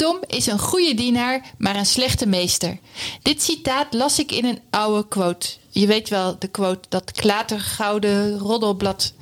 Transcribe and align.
Rijkdom 0.00 0.36
is 0.36 0.46
een 0.46 0.58
goede 0.58 0.94
dienaar, 0.94 1.50
maar 1.58 1.76
een 1.76 1.86
slechte 1.86 2.26
meester. 2.26 2.78
Dit 3.22 3.42
citaat 3.42 3.94
las 3.94 4.18
ik 4.18 4.32
in 4.32 4.44
een 4.44 4.60
oude 4.70 5.08
quote. 5.08 5.48
Je 5.70 5.86
weet 5.86 6.08
wel, 6.08 6.38
de 6.38 6.48
quote 6.48 6.88
dat 6.88 7.12
klatergouden 7.12 8.38
roddelblad. 8.38 9.12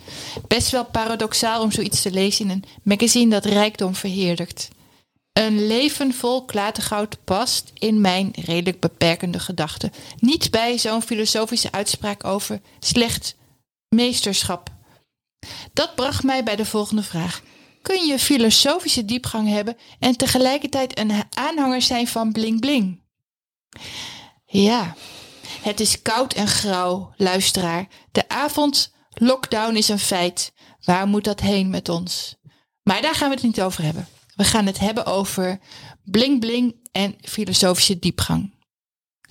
Best 0.48 0.70
wel 0.70 0.84
paradoxaal 0.84 1.62
om 1.62 1.72
zoiets 1.72 2.02
te 2.02 2.10
lezen 2.10 2.44
in 2.44 2.50
een 2.50 2.64
magazine 2.82 3.30
dat 3.30 3.44
rijkdom 3.44 3.94
verheerlijkt. 3.94 4.68
Een 5.32 5.66
leven 5.66 6.14
vol 6.14 6.44
klatergoud 6.44 7.24
past 7.24 7.72
in 7.74 8.00
mijn 8.00 8.30
redelijk 8.34 8.80
beperkende 8.80 9.38
gedachten. 9.38 9.92
Niet 10.18 10.50
bij 10.50 10.78
zo'n 10.78 11.02
filosofische 11.02 11.72
uitspraak 11.72 12.24
over 12.24 12.60
slecht 12.78 13.36
meesterschap. 13.88 14.70
Dat 15.72 15.94
bracht 15.94 16.22
mij 16.22 16.44
bij 16.44 16.56
de 16.56 16.64
volgende 16.64 17.02
vraag. 17.02 17.42
Kun 17.88 18.06
je 18.06 18.18
filosofische 18.18 19.04
diepgang 19.04 19.48
hebben 19.48 19.76
en 19.98 20.16
tegelijkertijd 20.16 20.98
een 20.98 21.12
aanhanger 21.30 21.82
zijn 21.82 22.08
van 22.08 22.32
bling 22.32 22.60
bling? 22.60 23.02
Ja, 24.44 24.96
het 25.62 25.80
is 25.80 26.02
koud 26.02 26.32
en 26.32 26.48
grauw, 26.48 27.12
luisteraar. 27.16 27.88
De 28.12 28.28
avond 28.28 28.92
lockdown 29.10 29.76
is 29.76 29.88
een 29.88 29.98
feit. 29.98 30.52
Waar 30.84 31.06
moet 31.06 31.24
dat 31.24 31.40
heen 31.40 31.70
met 31.70 31.88
ons? 31.88 32.36
Maar 32.82 33.02
daar 33.02 33.14
gaan 33.14 33.28
we 33.28 33.34
het 33.34 33.44
niet 33.44 33.60
over 33.60 33.82
hebben. 33.82 34.08
We 34.36 34.44
gaan 34.44 34.66
het 34.66 34.78
hebben 34.78 35.06
over 35.06 35.60
bling 36.04 36.40
bling 36.40 36.88
en 36.92 37.16
filosofische 37.20 37.98
diepgang. 37.98 38.54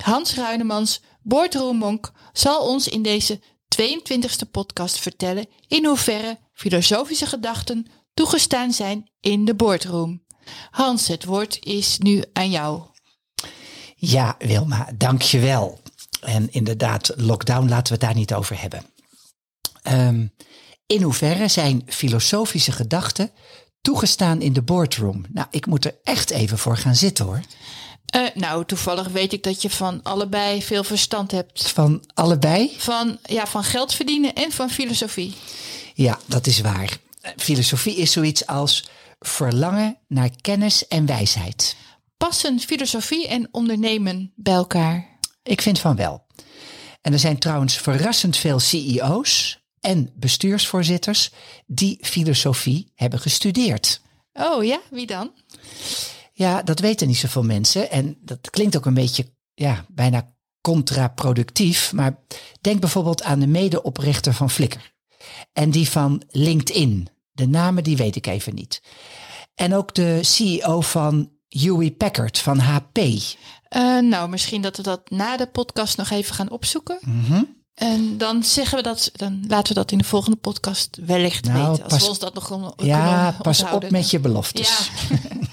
Hans 0.02 0.34
Ruinemans, 0.34 1.00
boordroommonk, 1.22 2.12
zal 2.32 2.66
ons 2.66 2.88
in 2.88 3.02
deze 3.02 3.40
22e 3.82 4.50
podcast 4.50 4.98
vertellen 4.98 5.46
in 5.66 5.86
hoeverre 5.86 6.38
filosofische 6.52 7.26
gedachten 7.26 7.86
toegestaan 8.18 8.72
zijn 8.72 9.10
in 9.20 9.44
de 9.44 9.54
boardroom. 9.54 10.22
Hans, 10.70 11.08
het 11.08 11.24
woord 11.24 11.58
is 11.64 11.98
nu 11.98 12.22
aan 12.32 12.50
jou. 12.50 12.82
Ja, 13.96 14.36
Wilma, 14.38 14.88
dankjewel. 14.96 15.80
En 16.20 16.52
inderdaad, 16.52 17.12
lockdown 17.16 17.68
laten 17.68 17.86
we 17.86 17.92
het 17.92 18.00
daar 18.00 18.14
niet 18.14 18.34
over 18.34 18.60
hebben. 18.60 18.84
Ehm, 19.82 20.26
in 20.86 21.02
hoeverre 21.02 21.48
zijn 21.48 21.82
filosofische 21.86 22.72
gedachten 22.72 23.30
toegestaan 23.80 24.40
in 24.40 24.52
de 24.52 24.62
boardroom? 24.62 25.24
Nou, 25.28 25.46
ik 25.50 25.66
moet 25.66 25.84
er 25.84 25.98
echt 26.02 26.30
even 26.30 26.58
voor 26.58 26.76
gaan 26.76 26.96
zitten 26.96 27.24
hoor. 27.24 27.40
Uh, 28.16 28.26
nou, 28.34 28.64
toevallig 28.64 29.08
weet 29.08 29.32
ik 29.32 29.42
dat 29.42 29.62
je 29.62 29.70
van 29.70 30.02
allebei 30.02 30.62
veel 30.62 30.84
verstand 30.84 31.30
hebt. 31.30 31.70
Van 31.70 32.04
allebei? 32.14 32.74
Van, 32.78 33.18
ja, 33.22 33.46
van 33.46 33.64
geld 33.64 33.94
verdienen 33.94 34.34
en 34.34 34.52
van 34.52 34.70
filosofie. 34.70 35.34
Ja, 35.94 36.18
dat 36.26 36.46
is 36.46 36.60
waar. 36.60 36.98
Filosofie 37.36 37.96
is 37.96 38.12
zoiets 38.12 38.46
als 38.46 38.88
verlangen 39.18 39.98
naar 40.08 40.30
kennis 40.40 40.86
en 40.86 41.06
wijsheid. 41.06 41.76
Passen 42.16 42.60
filosofie 42.60 43.28
en 43.28 43.48
ondernemen 43.50 44.32
bij 44.36 44.54
elkaar? 44.54 45.18
Ik 45.42 45.62
vind 45.62 45.78
van 45.78 45.96
wel. 45.96 46.26
En 47.00 47.12
er 47.12 47.18
zijn 47.18 47.38
trouwens 47.38 47.76
verrassend 47.76 48.36
veel 48.36 48.58
CEO's 48.58 49.62
en 49.80 50.12
bestuursvoorzitters 50.14 51.30
die 51.66 51.98
filosofie 52.00 52.92
hebben 52.94 53.20
gestudeerd. 53.20 54.00
Oh 54.32 54.64
ja, 54.64 54.80
wie 54.90 55.06
dan? 55.06 55.32
Ja, 56.32 56.62
dat 56.62 56.80
weten 56.80 57.06
niet 57.06 57.16
zoveel 57.16 57.42
mensen. 57.42 57.90
En 57.90 58.18
dat 58.20 58.50
klinkt 58.50 58.76
ook 58.76 58.86
een 58.86 58.94
beetje, 58.94 59.32
ja, 59.54 59.84
bijna 59.88 60.34
contraproductief. 60.60 61.92
Maar 61.92 62.18
denk 62.60 62.80
bijvoorbeeld 62.80 63.22
aan 63.22 63.40
de 63.40 63.46
medeoprichter 63.46 64.34
van 64.34 64.50
Flickr. 64.50 64.96
En 65.52 65.70
die 65.70 65.90
van 65.90 66.22
LinkedIn. 66.28 67.08
De 67.32 67.46
namen 67.46 67.84
die 67.84 67.96
weet 67.96 68.16
ik 68.16 68.26
even 68.26 68.54
niet. 68.54 68.82
En 69.54 69.74
ook 69.74 69.94
de 69.94 70.18
CEO 70.22 70.80
van 70.80 71.30
Huey 71.48 71.90
Packard 71.90 72.38
van 72.38 72.58
HP. 72.58 72.98
Uh, 72.98 73.26
eh, 73.68 74.04
nou, 74.04 74.28
misschien 74.28 74.62
dat 74.62 74.76
we 74.76 74.82
dat 74.82 75.10
na 75.10 75.36
de 75.36 75.46
podcast 75.46 75.96
nog 75.96 76.10
even 76.10 76.34
gaan 76.34 76.50
opzoeken. 76.50 76.98
Mm 77.00 77.56
En 77.74 78.18
dan 78.18 78.44
zeggen 78.44 78.76
we 78.76 78.82
dat, 78.82 79.10
dan 79.12 79.44
laten 79.48 79.68
we 79.68 79.80
dat 79.80 79.92
in 79.92 79.98
de 79.98 80.04
volgende 80.04 80.36
podcast 80.36 80.98
wellicht 81.06 81.44
nou, 81.44 81.68
weten. 81.68 81.84
Als 81.84 81.92
pas, 81.92 82.02
we 82.02 82.08
ons 82.08 82.18
dat 82.18 82.34
nog 82.34 82.46
kunnen 82.46 82.72
Ja, 82.76 83.36
pas 83.42 83.64
op 83.70 83.90
met 83.90 84.10
je 84.10 84.20
beloftes. 84.20 84.90
Ja. 85.08 85.16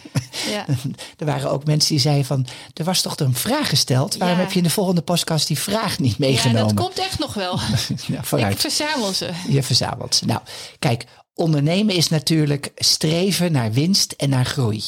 ja. 0.49 0.65
er 1.17 1.25
waren 1.25 1.51
ook 1.51 1.65
mensen 1.65 1.89
die 1.89 1.99
zeiden 1.99 2.25
van, 2.25 2.47
er 2.73 2.83
was 2.83 3.01
toch 3.01 3.19
een 3.19 3.35
vraag 3.35 3.69
gesteld. 3.69 4.17
Waarom 4.17 4.37
heb 4.37 4.51
je 4.51 4.57
in 4.57 4.63
de 4.63 4.69
volgende 4.69 5.01
podcast 5.01 5.47
die 5.47 5.59
vraag 5.59 5.99
niet 5.99 6.17
meegenomen? 6.17 6.61
Ja, 6.61 6.67
dat 6.67 6.83
komt 6.83 6.99
echt 6.99 7.19
nog 7.19 7.33
wel. 7.33 7.59
ja, 8.15 8.23
vooruit. 8.23 8.53
Ik 8.55 8.59
verzamel 8.59 9.13
ze. 9.13 9.29
Je 9.47 9.63
verzamelt 9.63 10.15
ze. 10.15 10.25
Nou, 10.25 10.41
kijk, 10.79 11.05
ondernemen 11.33 11.95
is 11.95 12.09
natuurlijk 12.09 12.71
streven 12.75 13.51
naar 13.51 13.71
winst 13.71 14.11
en 14.11 14.29
naar 14.29 14.45
groei. 14.45 14.83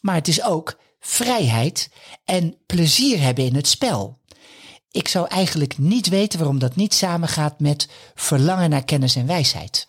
Maar 0.00 0.14
het 0.14 0.28
is 0.28 0.42
ook 0.42 0.78
vrijheid 1.00 1.90
en 2.24 2.56
plezier 2.66 3.20
hebben 3.20 3.44
in 3.44 3.54
het 3.54 3.68
spel. 3.68 4.18
Ik 4.90 5.08
zou 5.08 5.28
eigenlijk 5.28 5.78
niet 5.78 6.08
weten 6.08 6.38
waarom 6.38 6.58
dat 6.58 6.76
niet 6.76 6.94
samengaat 6.94 7.60
met 7.60 7.88
verlangen 8.14 8.70
naar 8.70 8.84
kennis 8.84 9.16
en 9.16 9.26
wijsheid. 9.26 9.88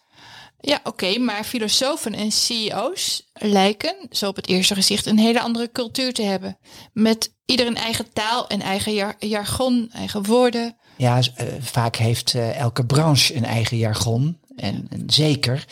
Ja, 0.60 0.80
oké, 0.84 1.18
maar 1.18 1.44
filosofen 1.44 2.14
en 2.14 2.32
CEO's 2.32 3.25
lijken, 3.40 3.96
zo 4.12 4.28
op 4.28 4.36
het 4.36 4.48
eerste 4.48 4.76
gezicht, 4.76 5.06
een 5.06 5.20
hele 5.20 5.42
andere 5.42 5.72
cultuur 5.72 6.14
te 6.14 6.24
hebben. 6.24 6.58
Met 6.94 7.34
ieder 7.46 7.68
een 7.68 7.76
eigen 7.76 8.14
taal 8.14 8.48
en 8.48 8.62
eigen 8.62 9.16
jargon, 9.20 9.90
eigen 9.94 10.24
woorden. 10.24 10.78
Ja, 10.98 11.18
uh, 11.18 11.48
vaak 11.60 11.96
heeft 11.96 12.34
uh, 12.34 12.60
elke 12.60 12.86
branche 12.86 13.36
een 13.36 13.46
eigen 13.46 13.78
jargon. 13.78 14.40
En, 14.56 14.88
en 14.90 15.04
zeker, 15.08 15.66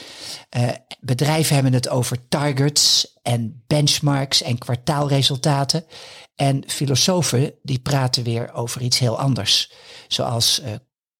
uh, 0.57 0.69
bedrijven 0.99 1.53
hebben 1.53 1.73
het 1.73 1.89
over 1.89 2.27
targets 2.27 3.13
en 3.21 3.63
benchmarks 3.67 4.41
en 4.41 4.57
kwartaalresultaten. 4.57 5.85
En 6.35 6.63
filosofen 6.67 7.53
die 7.61 7.79
praten 7.79 8.23
weer 8.23 8.53
over 8.53 8.81
iets 8.81 8.99
heel 8.99 9.19
anders. 9.19 9.71
Zoals 10.07 10.61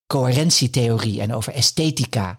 coherentietheorie 0.06 1.20
en 1.20 1.34
over 1.34 1.52
esthetica. 1.52 2.38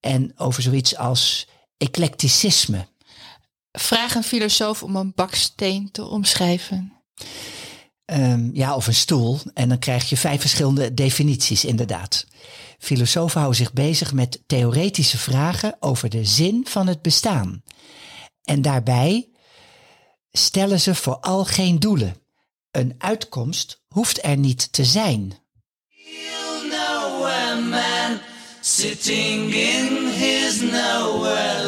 En 0.00 0.32
over 0.36 0.62
zoiets 0.62 0.96
als 0.96 1.48
eclecticisme. 1.76 2.86
Vraag 3.72 4.14
een 4.14 4.22
filosoof 4.22 4.82
om 4.82 4.96
een 4.96 5.12
baksteen 5.14 5.90
te 5.90 6.04
omschrijven. 6.04 6.92
Um, 8.12 8.50
ja, 8.52 8.74
of 8.74 8.86
een 8.86 8.94
stoel. 8.94 9.38
En 9.54 9.68
dan 9.68 9.78
krijg 9.78 10.08
je 10.08 10.16
vijf 10.16 10.40
verschillende 10.40 10.94
definities, 10.94 11.64
inderdaad. 11.64 12.26
Filosofen 12.78 13.40
houden 13.40 13.58
zich 13.58 13.72
bezig 13.72 14.12
met 14.12 14.42
theoretische 14.46 15.18
vragen 15.18 15.76
over 15.80 16.08
de 16.08 16.24
zin 16.24 16.66
van 16.68 16.86
het 16.86 17.02
bestaan. 17.02 17.62
En 18.44 18.62
daarbij 18.62 19.28
stellen 20.32 20.80
ze 20.80 20.94
vooral 20.94 21.44
geen 21.44 21.78
doelen. 21.78 22.16
Een 22.70 22.94
uitkomst 22.98 23.82
hoeft 23.88 24.24
er 24.24 24.36
niet 24.36 24.72
te 24.72 24.84
zijn. 24.84 25.34
You 25.88 26.68
know 26.68 27.24
a 27.24 27.54
man 27.54 28.18
sitting 28.60 29.54
in 29.54 30.06
his 30.06 30.60
nowhere 30.60 31.67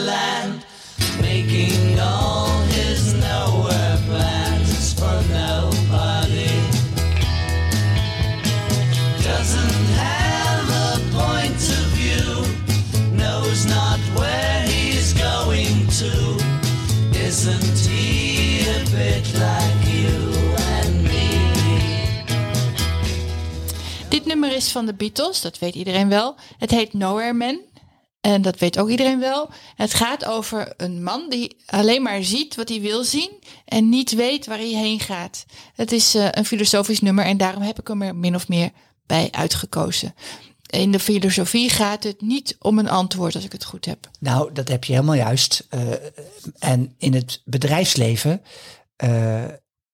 nummer 24.40 24.58
is 24.58 24.70
van 24.70 24.87
de 24.87 24.94
Beatles, 24.94 25.40
dat 25.40 25.58
weet 25.58 25.75
iedereen 25.75 26.08
wel. 26.08 26.34
Het 26.58 26.70
heet 26.70 26.92
Nowhere 26.92 27.32
Man. 27.32 27.60
En 28.20 28.42
dat 28.42 28.58
weet 28.58 28.78
ook 28.78 28.88
iedereen 28.88 29.20
wel. 29.20 29.50
Het 29.75 29.94
gaat 29.94 30.25
over 30.25 30.75
een 30.76 31.02
man 31.02 31.28
die 31.28 31.56
alleen 31.66 32.02
maar 32.02 32.25
ziet 32.25 32.54
wat 32.54 32.69
hij 32.69 32.81
wil 32.81 33.04
zien 33.04 33.31
en 33.64 33.88
niet 33.88 34.14
weet 34.14 34.46
waar 34.46 34.58
hij 34.58 34.75
heen 34.75 35.00
gaat. 35.00 35.44
Het 35.75 35.92
is 35.92 36.14
uh, 36.14 36.28
een 36.31 36.44
filosofisch 36.44 37.00
nummer 37.00 37.25
en 37.25 37.37
daarom 37.37 37.62
heb 37.62 37.81
ik 37.81 37.88
hem 37.88 38.02
er 38.02 38.16
min 38.16 38.34
of 38.34 38.48
meer 38.48 38.70
bij 39.06 39.28
uitgekozen. 39.31 40.14
in 40.66 40.93
de 40.93 40.98
filosofie 40.98 41.70
gaat 41.70 42.02
het 42.02 42.20
niet 42.20 42.56
om 42.58 42.78
een 42.78 42.88
antwoord, 42.88 43.34
als 43.34 43.44
ik 43.44 43.52
het 43.52 43.64
goed 43.64 43.84
heb. 43.84 44.10
Nou, 44.19 44.52
dat 44.52 44.69
heb 44.69 44.84
je 44.84 44.93
helemaal 44.93 45.14
juist. 45.14 45.66
Uh, 45.75 45.81
en 46.58 46.94
in 46.98 47.14
het 47.14 47.43
bedrijfsleven 47.44 48.43
uh, 49.04 49.44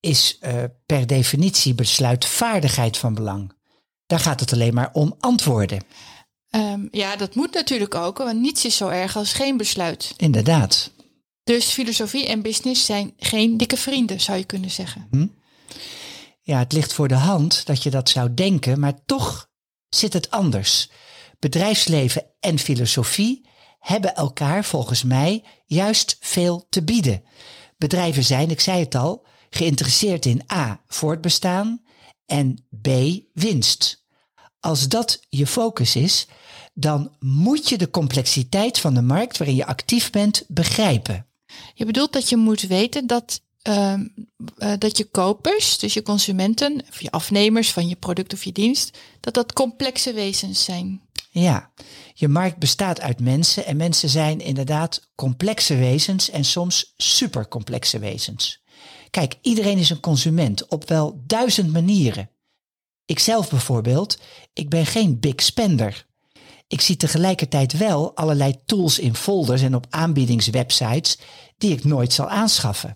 is 0.01 0.39
per 0.87 1.07
definitie 1.07 1.75
besluitvaardigheid 1.75 2.97
van 2.97 3.15
belang. 3.15 3.56
Daar 4.07 4.21
gaat 4.21 4.41
het 4.41 4.53
alleen 4.53 4.75
maar 4.75 4.91
om 4.93 5.15
antwoorden. 5.21 5.85
Um, 6.51 6.89
ja, 6.91 7.17
dat 7.17 7.35
moet 7.35 7.55
natuurlijk 7.55 7.95
ook, 7.95 8.19
want 8.19 8.41
niets 8.41 8.65
is 8.65 8.77
zo 8.77 8.89
erg 8.89 9.17
als 9.17 9.33
geen 9.33 9.57
besluit. 9.57 10.15
Inderdaad. 10.17 10.91
Dus 11.45 11.65
filosofie 11.65 12.27
en 12.27 12.43
business 12.43 12.85
zijn 12.85 13.13
geen 13.17 13.57
dikke 13.57 13.77
vrienden, 13.77 14.21
zou 14.21 14.39
je 14.39 14.45
kunnen 14.45 14.71
zeggen. 14.71 15.07
Hm? 15.11 15.27
Ja, 16.43 16.59
het 16.59 16.73
ligt 16.73 16.93
voor 16.93 17.09
de 17.09 17.15
hand 17.15 17.67
dat 17.67 17.83
je 17.83 17.91
dat 17.91 18.09
zou 18.09 18.35
denken, 18.35 18.81
maar 18.81 19.05
toch 19.05 19.51
zit 19.89 20.13
het 20.13 20.31
anders. 20.31 20.91
Bedrijfsleven 21.39 22.25
en 22.41 22.59
filosofie 22.59 23.49
hebben 23.79 24.15
elkaar 24.15 24.65
volgens 24.65 25.03
mij 25.03 25.45
juist 25.65 26.17
veel 26.21 26.67
te 26.69 26.85
bieden. 26.85 27.23
Bedrijven 27.77 28.25
zijn, 28.25 28.51
ik 28.51 28.61
zei 28.61 28.81
het 28.81 28.95
al, 28.95 29.27
geïnteresseerd 29.51 30.27
in 30.27 30.43
A. 30.53 30.83
voortbestaan 30.87 31.83
en 32.27 32.67
B. 32.83 32.89
winst. 33.33 34.05
Als 34.61 34.89
dat 34.89 35.21
je 35.29 35.47
focus 35.47 35.97
is, 35.97 36.27
dan 36.75 37.17
moet 37.19 37.69
je 37.69 37.79
de 37.79 37.91
complexiteit 37.91 38.79
van 38.79 38.95
de 38.95 39.03
markt 39.03 39.39
waarin 39.39 39.57
je 39.57 39.67
actief 39.67 40.11
bent 40.11 40.45
begrijpen. 40.49 41.27
Je 41.75 41.85
bedoelt 41.85 42.13
dat 42.13 42.29
je 42.29 42.37
moet 42.37 42.61
weten 42.61 43.07
dat, 43.07 43.41
uh, 43.69 43.95
uh, 44.59 44.73
dat 44.79 44.97
je 44.97 45.05
kopers, 45.05 45.79
dus 45.79 45.95
je 45.95 46.03
consumenten, 46.03 46.85
of 46.89 47.03
je 47.03 47.11
afnemers 47.11 47.73
van 47.73 47.89
je 47.89 47.97
product 47.97 48.33
of 48.33 48.45
je 48.45 48.53
dienst, 48.53 48.99
dat 49.21 49.35
dat 49.35 49.53
complexe 49.53 50.13
wezens 50.13 50.65
zijn. 50.65 51.01
Ja, 51.31 51.71
je 52.15 52.29
markt 52.29 52.59
bestaat 52.59 53.01
uit 53.01 53.21
mensen 53.21 53.67
en 53.67 53.77
mensen 53.77 54.09
zijn 54.09 54.41
inderdaad 54.41 55.09
complexe 55.15 55.77
wezens 55.77 56.31
en 56.31 56.45
soms 56.45 56.95
supercomplexe 56.97 57.99
wezens. 57.99 58.65
Kijk, 59.11 59.35
iedereen 59.43 59.79
is 59.79 59.91
een 59.91 60.01
consument 60.01 60.69
op 60.69 60.89
wel 60.89 61.23
duizend 61.27 61.73
manieren. 61.73 62.31
Ikzelf 63.05 63.51
bijvoorbeeld, 63.51 64.19
ik 64.53 64.69
ben 64.69 64.87
geen 64.87 65.21
big 65.21 65.43
spender. 65.43 66.07
Ik 66.69 66.81
zie 66.81 66.97
tegelijkertijd 66.97 67.77
wel 67.77 68.17
allerlei 68.17 68.55
tools 68.65 68.99
in 68.99 69.15
folders 69.15 69.63
en 69.63 69.75
op 69.75 69.87
aanbiedingswebsites 69.91 71.19
die 71.59 71.73
ik 71.73 71.85
nooit 71.85 72.13
zal 72.13 72.29
aanschaffen. 72.29 72.95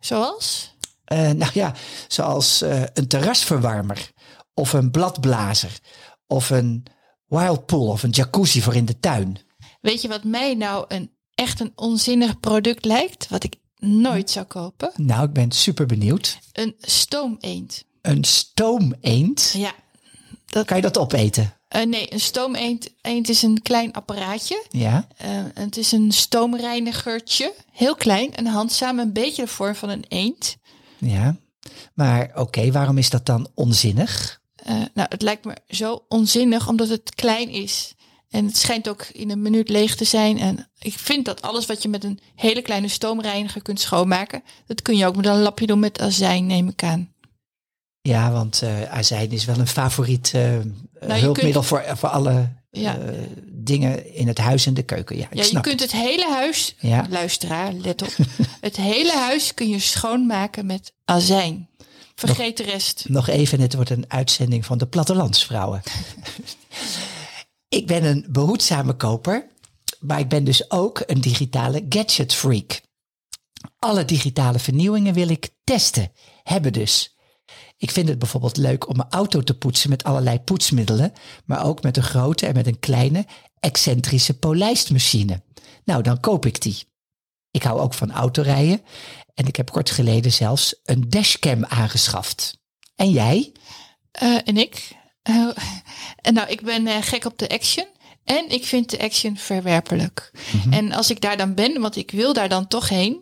Zoals? 0.00 0.74
Uh, 1.12 1.30
nou 1.30 1.50
ja, 1.54 1.74
zoals 2.08 2.62
uh, 2.62 2.82
een 2.92 3.08
terrasverwarmer 3.08 4.10
of 4.54 4.72
een 4.72 4.90
bladblazer 4.90 5.78
of 6.26 6.50
een 6.50 6.86
whirlpool 7.26 7.86
of 7.86 8.02
een 8.02 8.10
jacuzzi 8.10 8.62
voor 8.62 8.74
in 8.74 8.84
de 8.84 8.98
tuin. 8.98 9.38
Weet 9.80 10.02
je 10.02 10.08
wat 10.08 10.24
mij 10.24 10.54
nou 10.54 10.84
een 10.88 11.10
echt 11.34 11.60
een 11.60 11.72
onzinnig 11.74 12.40
product 12.40 12.84
lijkt, 12.84 13.28
wat 13.28 13.44
ik 13.44 13.56
nooit 13.86 14.30
zou 14.30 14.46
kopen? 14.46 14.92
Nou, 14.96 15.24
ik 15.24 15.32
ben 15.32 15.50
super 15.50 15.86
benieuwd. 15.86 16.38
Een 16.52 16.74
stoomeend. 16.80 17.84
Een 18.02 18.24
stoomeend? 18.24 19.54
Ja. 19.56 19.72
Dat... 20.46 20.66
Kan 20.66 20.76
je 20.76 20.82
dat 20.82 20.98
opeten? 20.98 21.54
Uh, 21.76 21.82
nee, 21.82 22.12
een 22.12 22.20
stoomeend 22.20 22.88
eend 23.00 23.28
is 23.28 23.42
een 23.42 23.62
klein 23.62 23.92
apparaatje. 23.92 24.64
Ja. 24.70 25.06
Uh, 25.24 25.28
het 25.54 25.76
is 25.76 25.92
een 25.92 26.12
stoomreinigertje. 26.12 27.54
Heel 27.72 27.94
klein 27.94 28.34
en 28.34 28.46
handzaam. 28.46 28.98
Een 28.98 29.12
beetje 29.12 29.42
de 29.42 29.48
vorm 29.48 29.74
van 29.74 29.88
een 29.88 30.04
eend. 30.08 30.56
Ja. 30.98 31.36
Maar 31.94 32.28
oké, 32.30 32.40
okay, 32.40 32.72
waarom 32.72 32.98
is 32.98 33.10
dat 33.10 33.26
dan 33.26 33.48
onzinnig? 33.54 34.40
Uh, 34.66 34.82
nou, 34.94 35.08
het 35.08 35.22
lijkt 35.22 35.44
me 35.44 35.56
zo 35.68 36.04
onzinnig 36.08 36.68
omdat 36.68 36.88
het 36.88 37.14
klein 37.14 37.48
is. 37.48 37.94
En 38.32 38.46
het 38.46 38.56
schijnt 38.56 38.88
ook 38.88 39.06
in 39.12 39.30
een 39.30 39.42
minuut 39.42 39.68
leeg 39.68 39.94
te 39.94 40.04
zijn. 40.04 40.38
En 40.38 40.70
ik 40.78 40.98
vind 40.98 41.24
dat 41.24 41.42
alles 41.42 41.66
wat 41.66 41.82
je 41.82 41.88
met 41.88 42.04
een 42.04 42.20
hele 42.34 42.62
kleine 42.62 42.88
stoomreiniger 42.88 43.62
kunt 43.62 43.80
schoonmaken, 43.80 44.42
dat 44.66 44.82
kun 44.82 44.96
je 44.96 45.06
ook 45.06 45.16
met 45.16 45.26
een 45.26 45.42
lapje 45.42 45.66
doen 45.66 45.78
met 45.78 46.00
azijn, 46.00 46.46
neem 46.46 46.68
ik 46.68 46.82
aan. 46.82 47.12
Ja, 48.00 48.32
want 48.32 48.60
uh, 48.64 48.82
azijn 48.82 49.30
is 49.30 49.44
wel 49.44 49.58
een 49.58 49.66
favoriet 49.66 50.32
uh, 50.36 50.42
nou, 50.42 51.20
hulpmiddel 51.20 51.52
kunt, 51.52 51.66
voor, 51.66 51.84
voor 51.96 52.08
alle 52.08 52.48
ja. 52.70 52.98
uh, 52.98 53.04
dingen 53.46 54.14
in 54.14 54.26
het 54.26 54.38
huis 54.38 54.66
en 54.66 54.74
de 54.74 54.82
keuken. 54.82 55.16
Ja, 55.16 55.26
ja 55.32 55.44
je 55.50 55.60
kunt 55.60 55.80
het 55.80 55.92
hele 55.92 56.30
huis, 56.30 56.74
ja. 56.78 57.06
luisteraar, 57.10 57.72
let 57.72 58.02
op. 58.02 58.16
het 58.60 58.76
hele 58.76 59.12
huis 59.12 59.54
kun 59.54 59.68
je 59.68 59.78
schoonmaken 59.78 60.66
met 60.66 60.92
azijn. 61.04 61.68
Vergeet 62.14 62.58
nog, 62.58 62.66
de 62.66 62.72
rest. 62.72 63.04
Nog 63.08 63.28
even, 63.28 63.60
het 63.60 63.74
wordt 63.74 63.90
een 63.90 64.04
uitzending 64.08 64.66
van 64.66 64.78
de 64.78 64.86
plattelandsvrouwen. 64.86 65.82
ik 67.72 67.86
ben 67.86 68.04
een 68.04 68.26
behoedzame 68.28 68.92
koper, 68.92 69.46
maar 70.00 70.18
ik 70.18 70.28
ben 70.28 70.44
dus 70.44 70.70
ook 70.70 71.02
een 71.06 71.20
digitale 71.20 71.86
gadget 71.88 72.34
freak. 72.34 72.80
Alle 73.78 74.04
digitale 74.04 74.58
vernieuwingen 74.58 75.14
wil 75.14 75.28
ik 75.28 75.50
testen, 75.64 76.12
hebben 76.42 76.72
dus. 76.72 77.16
Ik 77.76 77.90
vind 77.90 78.08
het 78.08 78.18
bijvoorbeeld 78.18 78.56
leuk 78.56 78.88
om 78.88 78.96
mijn 78.96 79.10
auto 79.10 79.40
te 79.40 79.58
poetsen 79.58 79.90
met 79.90 80.04
allerlei 80.04 80.40
poetsmiddelen, 80.40 81.12
maar 81.44 81.64
ook 81.64 81.82
met 81.82 81.96
een 81.96 82.02
grote 82.02 82.46
en 82.46 82.54
met 82.54 82.66
een 82.66 82.78
kleine 82.78 83.26
excentrische 83.60 84.38
polijstmachine. 84.38 85.42
Nou, 85.84 86.02
dan 86.02 86.20
koop 86.20 86.46
ik 86.46 86.60
die. 86.60 86.78
Ik 87.50 87.62
hou 87.62 87.80
ook 87.80 87.94
van 87.94 88.12
autorijden 88.12 88.82
en 89.34 89.46
ik 89.46 89.56
heb 89.56 89.70
kort 89.70 89.90
geleden 89.90 90.32
zelfs 90.32 90.80
een 90.84 91.08
dashcam 91.08 91.64
aangeschaft. 91.64 92.58
En 92.96 93.10
jij? 93.10 93.52
Uh, 94.22 94.38
en 94.44 94.56
ik? 94.56 95.00
Uh, 95.30 95.48
nou, 96.36 96.48
ik 96.48 96.60
ben 96.60 96.86
uh, 96.86 96.96
gek 97.00 97.24
op 97.24 97.38
de 97.38 97.48
action. 97.48 97.86
En 98.24 98.48
ik 98.48 98.64
vind 98.64 98.90
de 98.90 99.00
action 99.00 99.36
verwerpelijk. 99.36 100.30
Mm-hmm. 100.52 100.72
En 100.72 100.92
als 100.92 101.10
ik 101.10 101.20
daar 101.20 101.36
dan 101.36 101.54
ben, 101.54 101.80
want 101.80 101.96
ik 101.96 102.10
wil 102.10 102.32
daar 102.32 102.48
dan 102.48 102.68
toch 102.68 102.88
heen, 102.88 103.20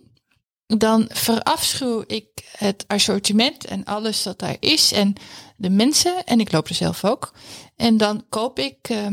dan 0.66 1.08
verafschuw 1.12 2.04
ik 2.06 2.26
het 2.56 2.84
assortiment 2.86 3.64
en 3.64 3.84
alles 3.84 4.22
dat 4.22 4.38
daar 4.38 4.56
is 4.60 4.92
en 4.92 5.14
de 5.56 5.70
mensen. 5.70 6.24
En 6.24 6.40
ik 6.40 6.52
loop 6.52 6.68
er 6.68 6.74
zelf 6.74 7.04
ook. 7.04 7.32
En 7.76 7.96
dan 7.96 8.24
koop 8.28 8.58
ik 8.58 8.88
uh, 8.90 9.06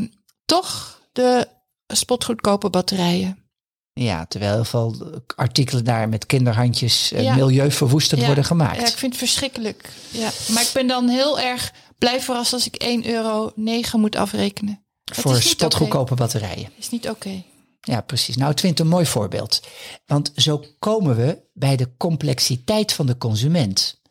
toch 0.45 1.01
de 1.11 1.47
spotgoedkope 1.87 2.69
batterijen. 2.69 3.47
Ja, 3.93 4.25
terwijl 4.25 4.53
heel 4.53 4.63
veel 4.63 5.21
artikelen 5.35 5.83
daar 5.83 6.09
met 6.09 6.25
kinderhandjes 6.25 7.09
ja. 7.09 7.35
milieuverwoestend 7.35 8.19
ja. 8.19 8.27
worden 8.27 8.45
gemaakt. 8.45 8.81
Ja, 8.81 8.87
ik 8.87 8.97
vind 8.97 9.11
het 9.11 9.21
verschrikkelijk. 9.21 9.89
Ja. 10.11 10.29
Maar 10.53 10.61
ik 10.61 10.69
ben 10.73 10.87
dan 10.87 11.07
heel 11.07 11.39
erg 11.39 11.73
blij 11.97 12.21
verrast 12.21 12.53
als 12.53 12.69
ik 12.71 12.83
1,9 13.03 13.09
euro 13.09 13.51
moet 13.93 14.15
afrekenen. 14.15 14.85
Voor 15.13 15.41
spotgoedkope 15.41 16.13
okay. 16.13 16.27
batterijen. 16.27 16.71
Is 16.77 16.89
niet 16.89 17.09
oké. 17.09 17.27
Okay. 17.27 17.45
Ja, 17.81 18.01
precies. 18.01 18.35
Nou, 18.35 18.51
ik 18.51 18.59
vind 18.59 18.77
het 18.77 18.87
een 18.87 18.93
mooi 18.93 19.05
voorbeeld. 19.05 19.61
Want 20.05 20.31
zo 20.35 20.63
komen 20.79 21.15
we 21.15 21.41
bij 21.53 21.75
de 21.75 21.97
complexiteit 21.97 22.93
van 22.93 23.05
de 23.05 23.17
consument. 23.17 24.01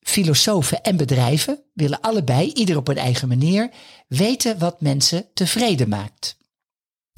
Filosofen 0.00 0.82
en 0.82 0.96
bedrijven 0.96 1.62
willen 1.74 2.00
allebei, 2.00 2.52
ieder 2.52 2.76
op 2.76 2.88
een 2.88 2.98
eigen 2.98 3.28
manier, 3.28 3.70
weten 4.08 4.58
wat 4.58 4.80
mensen 4.80 5.26
tevreden 5.34 5.88
maakt. 5.88 6.36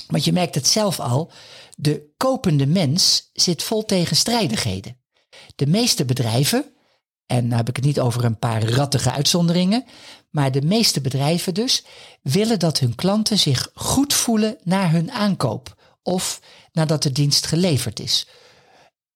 Want 0.06 0.24
je 0.24 0.32
merkt 0.32 0.54
het 0.54 0.66
zelf 0.66 1.00
al, 1.00 1.32
de 1.76 2.12
kopende 2.16 2.66
mens 2.66 3.30
zit 3.32 3.62
vol 3.62 3.84
tegenstrijdigheden. 3.84 4.98
De 5.56 5.66
meeste 5.66 6.04
bedrijven, 6.04 6.73
en 7.26 7.44
nou 7.44 7.56
heb 7.56 7.68
ik 7.68 7.76
het 7.76 7.84
niet 7.84 8.00
over 8.00 8.24
een 8.24 8.38
paar 8.38 8.62
rattige 8.62 9.10
uitzonderingen, 9.10 9.84
maar 10.30 10.52
de 10.52 10.62
meeste 10.62 11.00
bedrijven 11.00 11.54
dus, 11.54 11.84
willen 12.22 12.58
dat 12.58 12.78
hun 12.78 12.94
klanten 12.94 13.38
zich 13.38 13.70
goed 13.74 14.14
voelen 14.14 14.56
na 14.62 14.88
hun 14.88 15.12
aankoop 15.12 15.74
of 16.02 16.40
nadat 16.72 17.02
de 17.02 17.12
dienst 17.12 17.46
geleverd 17.46 18.00
is. 18.00 18.26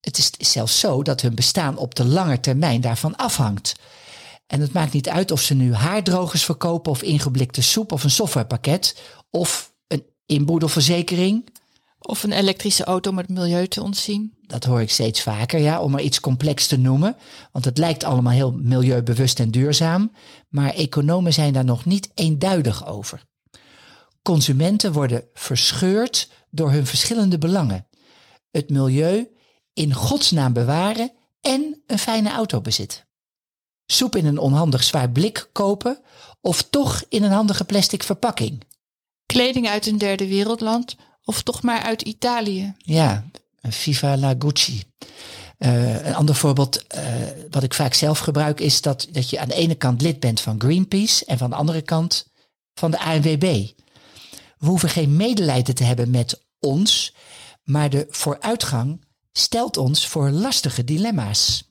Het 0.01 0.19
is 0.39 0.53
zelfs 0.53 0.81
zo 0.81 1.03
dat 1.03 1.21
hun 1.21 1.35
bestaan 1.35 1.77
op 1.77 1.95
de 1.95 2.05
lange 2.05 2.41
termijn 2.41 2.81
daarvan 2.81 3.17
afhangt. 3.17 3.75
En 4.47 4.61
het 4.61 4.73
maakt 4.73 4.93
niet 4.93 5.09
uit 5.09 5.31
of 5.31 5.41
ze 5.41 5.55
nu 5.55 5.75
haardrogers 5.75 6.45
verkopen 6.45 6.93
of 6.93 7.03
ingeblikte 7.03 7.63
soep 7.63 7.93
of 7.93 8.05
een 8.05 8.11
softwarepakket 8.11 9.01
of 9.31 9.73
een 9.87 10.05
inboedelverzekering. 10.27 11.51
Of 11.99 12.23
een 12.23 12.33
elektrische 12.33 12.85
auto 12.85 13.11
om 13.11 13.19
het 13.19 13.29
milieu 13.29 13.67
te 13.67 13.83
ontzien. 13.83 14.37
Dat 14.41 14.65
hoor 14.65 14.81
ik 14.81 14.91
steeds 14.91 15.23
vaker, 15.23 15.61
ja, 15.61 15.81
om 15.81 15.95
er 15.95 16.01
iets 16.01 16.21
complex 16.21 16.67
te 16.67 16.79
noemen. 16.79 17.17
Want 17.53 17.65
het 17.65 17.79
lijkt 17.79 18.05
allemaal 18.05 18.33
heel 18.33 18.53
milieubewust 18.53 19.41
en 19.41 19.51
duurzaam. 19.51 20.13
Maar 20.49 20.75
economen 20.75 21.33
zijn 21.33 21.53
daar 21.53 21.65
nog 21.65 21.85
niet 21.85 22.11
eenduidig 22.15 22.87
over. 22.87 23.23
Consumenten 24.23 24.93
worden 24.93 25.25
verscheurd 25.35 26.31
door 26.51 26.71
hun 26.71 26.87
verschillende 26.87 27.39
belangen. 27.39 27.87
Het 28.51 28.71
milieu 28.71 29.29
in 29.73 29.95
godsnaam 29.95 30.53
bewaren 30.53 31.13
en 31.41 31.83
een 31.87 31.99
fijne 31.99 32.31
auto 32.31 32.61
bezitten. 32.61 33.07
Soep 33.87 34.17
in 34.17 34.27
een 34.27 34.39
onhandig 34.39 34.85
zwaar 34.85 35.11
blik 35.11 35.49
kopen 35.53 36.01
of 36.41 36.63
toch 36.63 37.05
in 37.09 37.23
een 37.23 37.31
handige 37.31 37.65
plastic 37.65 38.03
verpakking. 38.03 38.65
Kleding 39.27 39.69
uit 39.69 39.87
een 39.87 39.99
derde 39.99 40.29
wereldland 40.29 40.97
of 41.29 41.43
toch 41.43 41.63
maar 41.63 41.83
uit 41.83 42.03
Italië. 42.03 42.75
Ja, 42.79 43.25
Viva 43.63 44.17
la 44.17 44.35
Gucci. 44.39 44.83
Uh, 45.59 46.07
een 46.07 46.15
ander 46.15 46.35
voorbeeld 46.35 46.85
uh, 46.95 47.03
wat 47.51 47.63
ik 47.63 47.75
vaak 47.75 47.95
zelf 47.95 48.19
gebruik 48.19 48.61
is 48.61 48.81
dat, 48.81 49.09
dat 49.11 49.31
je 49.31 49.39
aan 49.39 49.49
de 49.49 49.55
ene 49.55 49.75
kant 49.75 50.03
lid 50.03 50.21
bent 50.21 50.41
van 50.41 50.61
Greenpeace 50.61 51.25
en 51.25 51.39
van 51.39 51.51
de 51.51 51.57
andere 51.57 51.83
kant 51.83 52.31
van 52.75 52.91
de 52.91 52.99
ANWB. 52.99 53.67
We 54.59 54.67
hoeven 54.67 54.89
geen 54.89 55.17
medelijden 55.17 55.75
te 55.75 55.85
hebben 55.85 56.11
met 56.11 56.45
ons, 56.59 57.15
maar 57.63 57.91
de 57.91 58.07
vooruitgang 58.11 59.05
stelt 59.33 59.77
ons 59.77 60.07
voor 60.07 60.31
lastige 60.31 60.85
dilemma's. 60.85 61.69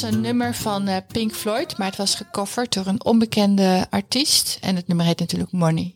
Was 0.00 0.12
een 0.12 0.20
nummer 0.20 0.54
van 0.54 0.86
eh, 0.86 0.96
Pink 1.12 1.32
Floyd, 1.32 1.78
maar 1.78 1.86
het 1.86 1.96
was 1.96 2.14
gecoverd 2.14 2.74
door 2.74 2.86
een 2.86 3.04
onbekende 3.04 3.86
artiest. 3.90 4.58
En 4.60 4.76
het 4.76 4.88
nummer 4.88 5.06
heet 5.06 5.18
natuurlijk 5.18 5.52
Money. 5.52 5.94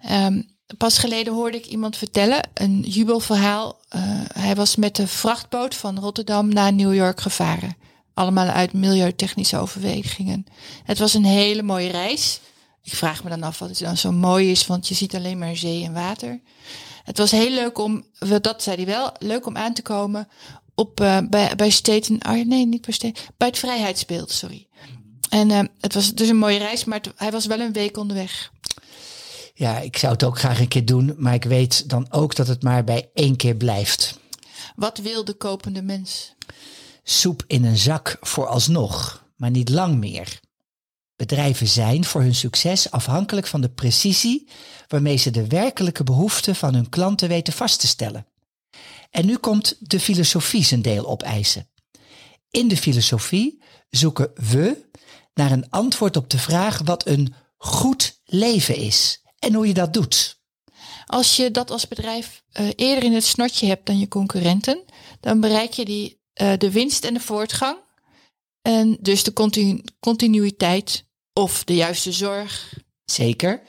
Ehm, 0.00 0.42
pas 0.76 0.98
geleden 0.98 1.32
hoorde 1.32 1.56
ik 1.56 1.66
iemand 1.66 1.96
vertellen, 1.96 2.48
een 2.54 2.80
jubelverhaal. 2.80 3.78
Eh, 3.88 4.00
hij 4.32 4.54
was 4.54 4.76
met 4.76 4.96
de 4.96 5.06
vrachtboot 5.06 5.74
van 5.74 5.98
Rotterdam 5.98 6.48
naar 6.48 6.72
New 6.72 6.94
York 6.94 7.20
gevaren. 7.20 7.76
Allemaal 8.14 8.46
uit 8.46 8.72
milieutechnische 8.72 9.56
overwegingen. 9.56 10.46
Het 10.84 10.98
was 10.98 11.14
een 11.14 11.24
hele 11.24 11.62
mooie 11.62 11.90
reis. 11.90 12.40
Ik 12.82 12.94
vraag 12.94 13.24
me 13.24 13.30
dan 13.30 13.42
af 13.42 13.58
wat 13.58 13.68
het 13.68 13.78
dan 13.78 13.96
zo 13.96 14.12
mooi 14.12 14.50
is, 14.50 14.66
want 14.66 14.88
je 14.88 14.94
ziet 14.94 15.14
alleen 15.14 15.38
maar 15.38 15.56
zee 15.56 15.84
en 15.84 15.92
water. 15.92 16.40
Het 17.04 17.18
was 17.18 17.30
heel 17.30 17.50
leuk 17.50 17.78
om, 17.78 18.04
dat 18.40 18.62
zei 18.62 18.76
hij 18.76 18.86
wel, 18.86 19.12
leuk 19.18 19.46
om 19.46 19.56
aan 19.56 19.72
te 19.72 19.82
komen 19.82 20.28
op, 20.78 21.00
eh, 21.00 21.18
bij, 21.30 21.56
bij 21.56 21.70
Staten, 21.70 22.18
oh, 22.26 22.46
nee, 22.46 22.66
niet 22.66 22.80
bij 22.84 22.94
Staten, 22.94 23.22
bij 23.36 23.48
het 23.48 23.58
Vrijheidsbeeld, 23.58 24.30
sorry. 24.30 24.66
En 25.28 25.50
eh, 25.50 25.60
het 25.80 25.94
was 25.94 26.14
dus 26.14 26.28
een 26.28 26.36
mooie 26.36 26.58
reis, 26.58 26.84
maar 26.84 26.98
het- 27.00 27.12
hij 27.16 27.30
was 27.30 27.46
wel 27.46 27.60
een 27.60 27.72
week 27.72 27.96
onderweg. 27.96 28.52
Ja, 29.54 29.78
ik 29.78 29.96
zou 29.96 30.12
het 30.12 30.24
ook 30.24 30.38
graag 30.38 30.60
een 30.60 30.68
keer 30.68 30.84
doen, 30.84 31.14
maar 31.16 31.34
ik 31.34 31.44
weet 31.44 31.88
dan 31.88 32.06
ook 32.12 32.34
dat 32.34 32.46
het 32.48 32.62
maar 32.62 32.84
bij 32.84 33.10
één 33.14 33.36
keer 33.36 33.54
blijft. 33.54 34.18
Wat 34.76 34.98
wil 34.98 35.24
de 35.24 35.34
kopende 35.34 35.82
mens? 35.82 36.34
Soep 37.02 37.44
in 37.46 37.64
een 37.64 37.76
zak 37.78 38.16
vooralsnog, 38.20 39.24
maar 39.36 39.50
niet 39.50 39.68
lang 39.68 39.98
meer. 39.98 40.40
Bedrijven 41.16 41.68
zijn 41.68 42.04
voor 42.04 42.20
hun 42.20 42.34
succes 42.34 42.90
afhankelijk 42.90 43.46
van 43.46 43.60
de 43.60 43.68
precisie 43.70 44.48
waarmee 44.88 45.16
ze 45.16 45.30
de 45.30 45.46
werkelijke 45.46 46.04
behoeften 46.04 46.54
van 46.54 46.74
hun 46.74 46.88
klanten 46.88 47.28
weten 47.28 47.52
vast 47.52 47.80
te 47.80 47.86
stellen. 47.86 48.26
En 49.10 49.26
nu 49.26 49.36
komt 49.36 49.76
de 49.78 50.00
filosofie 50.00 50.64
zijn 50.64 50.82
deel 50.82 51.06
opeisen. 51.06 51.70
In 52.50 52.68
de 52.68 52.76
filosofie 52.76 53.62
zoeken 53.90 54.30
we 54.34 54.86
naar 55.34 55.50
een 55.50 55.70
antwoord 55.70 56.16
op 56.16 56.30
de 56.30 56.38
vraag 56.38 56.80
wat 56.84 57.06
een 57.06 57.34
goed 57.56 58.20
leven 58.24 58.76
is 58.76 59.22
en 59.38 59.54
hoe 59.54 59.66
je 59.66 59.74
dat 59.74 59.92
doet. 59.92 60.40
Als 61.06 61.36
je 61.36 61.50
dat 61.50 61.70
als 61.70 61.88
bedrijf 61.88 62.42
eh, 62.52 62.68
eerder 62.76 63.04
in 63.04 63.14
het 63.14 63.24
snotje 63.24 63.66
hebt 63.66 63.86
dan 63.86 63.98
je 63.98 64.08
concurrenten, 64.08 64.84
dan 65.20 65.40
bereik 65.40 65.72
je 65.72 65.84
die, 65.84 66.20
eh, 66.32 66.52
de 66.58 66.70
winst 66.70 67.04
en 67.04 67.14
de 67.14 67.20
voortgang. 67.20 67.78
En 68.62 68.96
dus 69.00 69.22
de 69.22 69.32
continu- 69.32 69.82
continuïteit 70.00 71.04
of 71.32 71.64
de 71.64 71.74
juiste 71.74 72.12
zorg. 72.12 72.78
Zeker. 73.04 73.62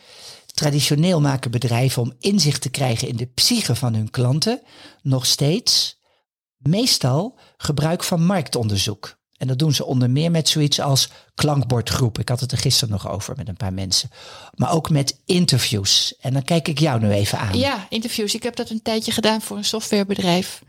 Traditioneel 0.59 1.21
maken 1.21 1.51
bedrijven 1.51 2.01
om 2.01 2.13
inzicht 2.19 2.61
te 2.61 2.69
krijgen 2.69 3.07
in 3.07 3.15
de 3.15 3.25
psyche 3.25 3.75
van 3.75 3.93
hun 3.93 4.09
klanten 4.09 4.61
nog 5.01 5.25
steeds 5.25 5.99
meestal 6.57 7.39
gebruik 7.57 8.03
van 8.03 8.25
marktonderzoek. 8.25 9.17
En 9.37 9.47
dat 9.47 9.59
doen 9.59 9.73
ze 9.73 9.85
onder 9.85 10.09
meer 10.09 10.31
met 10.31 10.49
zoiets 10.49 10.79
als 10.79 11.09
klankbordgroep. 11.35 12.19
Ik 12.19 12.29
had 12.29 12.39
het 12.39 12.51
er 12.51 12.57
gisteren 12.57 12.93
nog 12.93 13.09
over 13.09 13.33
met 13.37 13.47
een 13.47 13.57
paar 13.57 13.73
mensen. 13.73 14.09
Maar 14.53 14.71
ook 14.71 14.89
met 14.89 15.21
interviews. 15.25 16.15
En 16.19 16.33
dan 16.33 16.43
kijk 16.43 16.67
ik 16.67 16.79
jou 16.79 16.99
nu 16.99 17.11
even 17.11 17.39
aan. 17.39 17.57
Ja, 17.57 17.85
interviews. 17.89 18.35
Ik 18.35 18.43
heb 18.43 18.55
dat 18.55 18.69
een 18.69 18.81
tijdje 18.81 19.11
gedaan 19.11 19.41
voor 19.41 19.57
een 19.57 19.65
softwarebedrijf. 19.65 20.63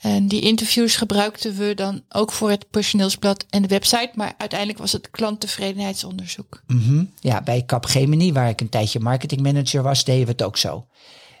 En 0.00 0.28
die 0.28 0.40
interviews 0.40 0.96
gebruikten 0.96 1.56
we 1.56 1.74
dan 1.74 2.02
ook 2.08 2.32
voor 2.32 2.50
het 2.50 2.70
personeelsblad 2.70 3.46
en 3.50 3.62
de 3.62 3.68
website. 3.68 4.10
Maar 4.14 4.34
uiteindelijk 4.38 4.78
was 4.78 4.92
het 4.92 5.10
klanttevredenheidsonderzoek. 5.10 6.62
Mhm. 6.66 7.04
Ja, 7.20 7.42
bij 7.42 7.64
Capgemini, 7.66 8.32
waar 8.32 8.48
ik 8.48 8.60
een 8.60 8.68
tijdje 8.68 9.00
marketingmanager 9.00 9.82
was, 9.82 10.04
deden 10.04 10.24
we 10.24 10.30
het 10.30 10.42
ook 10.42 10.56
zo. 10.56 10.86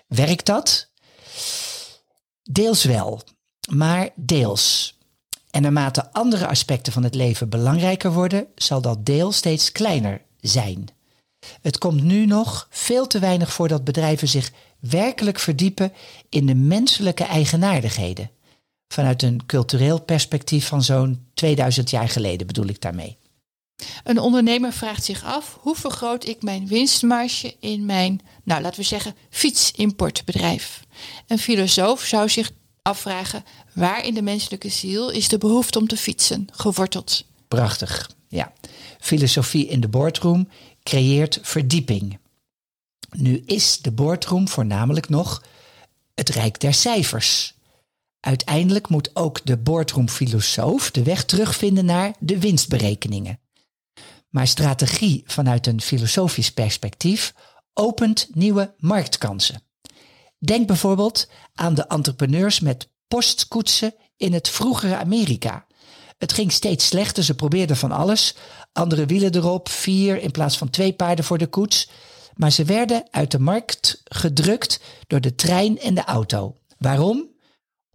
Werkt 0.06 0.46
dat? 0.46 0.90
Deels 2.42 2.84
wel, 2.84 3.22
maar 3.70 4.08
deels. 4.14 4.98
En 5.50 5.62
naarmate 5.62 6.12
andere 6.12 6.46
aspecten 6.46 6.92
van 6.92 7.02
het 7.02 7.14
leven 7.14 7.48
belangrijker 7.48 8.12
worden, 8.12 8.46
zal 8.54 8.80
dat 8.80 9.06
deel 9.06 9.32
steeds 9.32 9.72
kleiner 9.72 10.22
zijn. 10.40 10.88
Het 11.62 11.78
komt 11.78 12.02
nu 12.02 12.26
nog 12.26 12.66
veel 12.70 13.06
te 13.06 13.18
weinig 13.18 13.52
voor 13.52 13.68
dat 13.68 13.84
bedrijven 13.84 14.28
zich 14.28 14.52
werkelijk 14.80 15.38
verdiepen 15.38 15.92
in 16.28 16.46
de 16.46 16.54
menselijke 16.54 17.24
eigenaardigheden. 17.24 18.30
Vanuit 18.88 19.22
een 19.22 19.46
cultureel 19.46 20.00
perspectief 20.00 20.66
van 20.66 20.82
zo'n 20.82 21.26
2000 21.34 21.90
jaar 21.90 22.08
geleden 22.08 22.46
bedoel 22.46 22.66
ik 22.66 22.80
daarmee. 22.80 23.16
Een 24.04 24.18
ondernemer 24.18 24.72
vraagt 24.72 25.04
zich 25.04 25.24
af 25.24 25.58
hoe 25.60 25.76
vergroot 25.76 26.26
ik 26.26 26.42
mijn 26.42 26.66
winstmarge 26.66 27.54
in 27.60 27.84
mijn, 27.84 28.20
nou 28.42 28.62
laten 28.62 28.80
we 28.80 28.86
zeggen, 28.86 29.14
fietsimportbedrijf. 29.30 30.84
Een 31.26 31.38
filosoof 31.38 32.02
zou 32.02 32.28
zich 32.28 32.50
afvragen 32.82 33.44
waar 33.72 34.04
in 34.04 34.14
de 34.14 34.22
menselijke 34.22 34.68
ziel 34.68 35.10
is 35.10 35.28
de 35.28 35.38
behoefte 35.38 35.78
om 35.78 35.86
te 35.86 35.96
fietsen 35.96 36.46
geworteld. 36.52 37.24
Prachtig, 37.48 38.10
ja. 38.28 38.52
Filosofie 39.00 39.66
in 39.66 39.80
de 39.80 39.88
boardroom 39.88 40.48
creëert 40.82 41.38
verdieping. 41.42 42.18
Nu 43.10 43.42
is 43.46 43.78
de 43.78 43.92
boardroom 43.92 44.48
voornamelijk 44.48 45.08
nog 45.08 45.42
het 46.14 46.28
rijk 46.28 46.60
der 46.60 46.74
cijfers. 46.74 47.54
Uiteindelijk 48.20 48.88
moet 48.88 49.10
ook 49.16 49.40
de 49.44 49.58
boardroom-filosoof 49.58 50.90
de 50.90 51.02
weg 51.02 51.24
terugvinden 51.24 51.84
naar 51.84 52.14
de 52.18 52.40
winstberekeningen. 52.40 53.40
Maar 54.28 54.46
strategie 54.46 55.22
vanuit 55.26 55.66
een 55.66 55.80
filosofisch 55.80 56.52
perspectief 56.52 57.34
opent 57.74 58.28
nieuwe 58.34 58.74
marktkansen. 58.78 59.62
Denk 60.38 60.66
bijvoorbeeld 60.66 61.28
aan 61.54 61.74
de 61.74 61.86
entrepreneurs 61.86 62.60
met 62.60 62.90
postkoetsen 63.08 63.94
in 64.16 64.32
het 64.32 64.48
vroegere 64.48 64.96
Amerika. 64.96 65.66
Het 66.18 66.32
ging 66.32 66.52
steeds 66.52 66.86
slechter, 66.86 67.24
ze 67.24 67.34
probeerden 67.34 67.76
van 67.76 67.92
alles. 67.92 68.34
Andere 68.72 69.06
wielen 69.06 69.34
erop, 69.34 69.68
vier 69.68 70.22
in 70.22 70.30
plaats 70.30 70.58
van 70.58 70.70
twee 70.70 70.92
paarden 70.92 71.24
voor 71.24 71.38
de 71.38 71.46
koets. 71.46 71.90
Maar 72.34 72.52
ze 72.52 72.64
werden 72.64 73.08
uit 73.10 73.30
de 73.30 73.38
markt 73.38 74.02
gedrukt 74.04 74.80
door 75.06 75.20
de 75.20 75.34
trein 75.34 75.78
en 75.78 75.94
de 75.94 76.04
auto. 76.04 76.56
Waarom? 76.78 77.28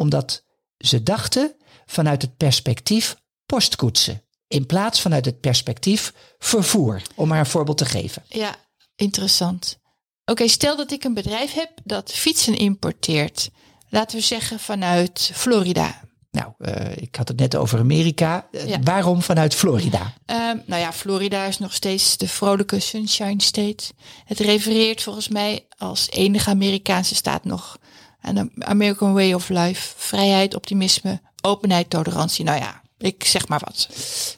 Omdat 0.01 0.43
ze 0.77 1.03
dachten 1.03 1.55
vanuit 1.86 2.22
het 2.22 2.38
perspectief 2.38 3.15
postkoetsen. 3.46 4.24
In 4.48 4.65
plaats 4.65 5.01
vanuit 5.01 5.25
het 5.25 5.39
perspectief 5.39 6.13
vervoer, 6.39 7.01
om 7.15 7.27
maar 7.27 7.39
een 7.39 7.46
voorbeeld 7.46 7.77
te 7.77 7.86
geven. 7.86 8.24
Ja, 8.27 8.55
interessant. 8.96 9.77
Oké, 10.25 10.48
stel 10.48 10.75
dat 10.75 10.91
ik 10.91 11.03
een 11.03 11.13
bedrijf 11.13 11.53
heb 11.53 11.70
dat 11.84 12.12
fietsen 12.12 12.58
importeert. 12.58 13.50
Laten 13.89 14.17
we 14.17 14.24
zeggen 14.24 14.60
vanuit 14.60 15.31
Florida. 15.34 16.01
Nou, 16.31 16.51
eh, 16.58 16.98
ik 16.98 17.15
had 17.15 17.27
het 17.27 17.38
net 17.39 17.55
over 17.55 17.79
Amerika. 17.79 18.48
Eh, 18.51 18.67
Ja. 18.67 18.79
Waarom 18.79 19.22
vanuit 19.22 19.55
Florida? 19.55 20.13
Ehm, 20.25 20.58
nou 20.65 20.81
ja, 20.81 20.93
Florida 20.93 21.46
is 21.46 21.58
nog 21.60 21.74
steeds 21.74 22.17
de 22.17 22.27
vrolijke 22.27 22.79
Sunshine 22.79 23.41
State. 23.41 23.84
Het 24.25 24.39
refereert 24.39 25.01
volgens 25.03 25.27
mij 25.27 25.65
als 25.77 26.10
enige 26.10 26.50
Amerikaanse 26.50 27.15
staat 27.15 27.43
nog 27.46 27.77
aan 28.22 28.36
de 28.36 28.50
American 28.60 29.13
Way 29.13 29.34
of 29.34 29.50
Life. 29.50 29.94
Vrijheid, 29.98 30.56
optimisme, 30.56 31.22
openheid, 31.42 31.90
tolerantie. 31.90 32.46
Nou 32.46 32.60
ja, 32.60 32.82
ik 32.98 33.24
zeg 33.24 33.48
maar 33.48 33.62
wat. 33.66 33.90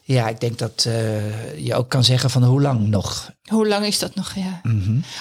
Ja, 0.04 0.28
ik 0.28 0.40
denk 0.40 0.58
dat 0.58 0.86
eh, 0.88 1.66
je 1.66 1.76
ook 1.76 1.90
kan 1.90 2.04
zeggen 2.04 2.30
van 2.30 2.44
hoe 2.44 2.62
lang 2.62 2.88
nog. 2.88 3.32
Hoe 3.44 3.68
lang 3.68 3.86
is 3.86 4.00
dat 4.00 4.16
nog? 4.16 4.34
Ja. 4.36 4.62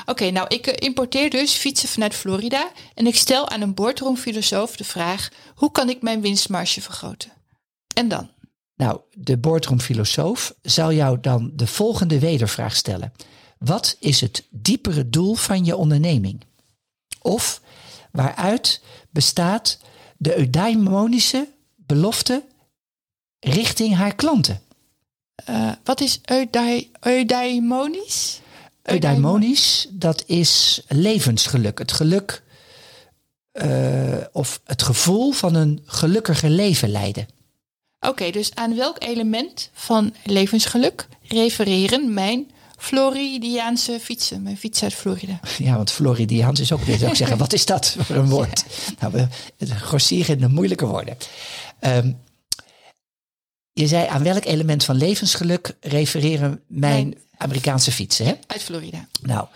Oké, 0.06 0.30
nou 0.30 0.46
ik 0.48 0.66
eh, 0.66 0.86
importeer 0.86 1.30
dus 1.30 1.52
fietsen 1.52 1.88
vanuit 1.88 2.14
Florida 2.14 2.70
en 2.94 3.06
ik 3.06 3.16
stel 3.16 3.48
aan 3.48 3.60
een 3.60 3.74
boardroomfilosoof 3.74 4.76
de 4.76 4.84
vraag: 4.84 5.28
hoe 5.54 5.70
kan 5.72 5.88
ik 5.88 6.02
mijn 6.02 6.20
winstmarge 6.20 6.80
vergroten? 6.80 7.32
En 7.94 8.08
dan? 8.08 8.30
Nou, 8.76 9.00
de 9.12 9.38
boardroomfilosoof 9.38 10.54
zal 10.62 10.92
jou 10.92 11.20
dan 11.20 11.50
de 11.54 11.66
volgende 11.66 12.18
wedervraag 12.18 12.76
stellen. 12.76 13.12
Wat 13.58 13.96
is 14.00 14.20
het 14.20 14.46
diepere 14.50 15.08
doel 15.08 15.34
van 15.34 15.64
je 15.64 15.76
onderneming? 15.76 16.40
Of 17.20 17.60
waaruit 18.12 18.80
bestaat 19.10 19.78
de 20.16 20.38
eudaimonische 20.38 21.48
belofte 21.76 22.42
richting 23.40 23.94
haar 23.94 24.14
klanten? 24.14 24.62
Eh, 25.34 25.72
wat 25.84 26.00
is 26.00 26.20
eudai- 26.24 26.90
eudaimonisch? 27.00 28.40
Eudaimonisch, 28.82 29.86
dat 29.90 30.24
is 30.26 30.82
levensgeluk. 30.88 31.78
Het 31.78 31.92
geluk 31.92 32.42
eh, 33.52 34.16
of 34.32 34.60
het 34.64 34.82
gevoel 34.82 35.32
van 35.32 35.54
een 35.54 35.82
gelukkiger 35.84 36.50
leven 36.50 36.90
leiden. 36.90 37.26
Oké, 38.00 38.30
dus 38.30 38.54
aan 38.54 38.76
welk 38.76 39.02
element 39.02 39.70
van 39.72 40.14
levensgeluk 40.24 41.08
refereren 41.22 42.14
mijn 42.14 42.50
Floridiaanse 42.82 43.98
fietsen, 44.00 44.42
mijn 44.42 44.56
fiets 44.56 44.82
uit 44.82 44.94
Florida? 44.94 45.40
Ja, 45.58 45.76
want 45.76 45.90
Floridiaans 45.90 46.60
is 46.60 46.72
ook 46.72 46.80
weer, 46.82 46.98
zou 46.98 47.10
ik 47.10 47.16
zeggen, 47.16 47.38
wat 47.38 47.52
is 47.52 47.66
dat 47.66 47.96
voor 47.98 48.16
een 48.16 48.28
woord? 48.36 48.64
Nou, 49.00 49.12
we 49.12 49.66
grossieren 49.66 50.34
in 50.34 50.40
de 50.40 50.48
moeilijke 50.48 50.86
woorden. 50.86 51.16
Ehm, 51.80 52.12
je 53.72 53.86
zei 53.86 54.06
aan 54.06 54.22
welk 54.22 54.44
element 54.44 54.84
van 54.84 54.96
levensgeluk 54.96 55.76
refereren 55.80 56.60
mijn 56.66 56.90
Mijn- 57.08 57.16
Amerikaanse 57.36 57.92
fietsen, 57.92 58.26
hè? 58.26 58.32
Uit 58.46 58.62
Florida. 58.62 59.06
Nou, 59.22 59.46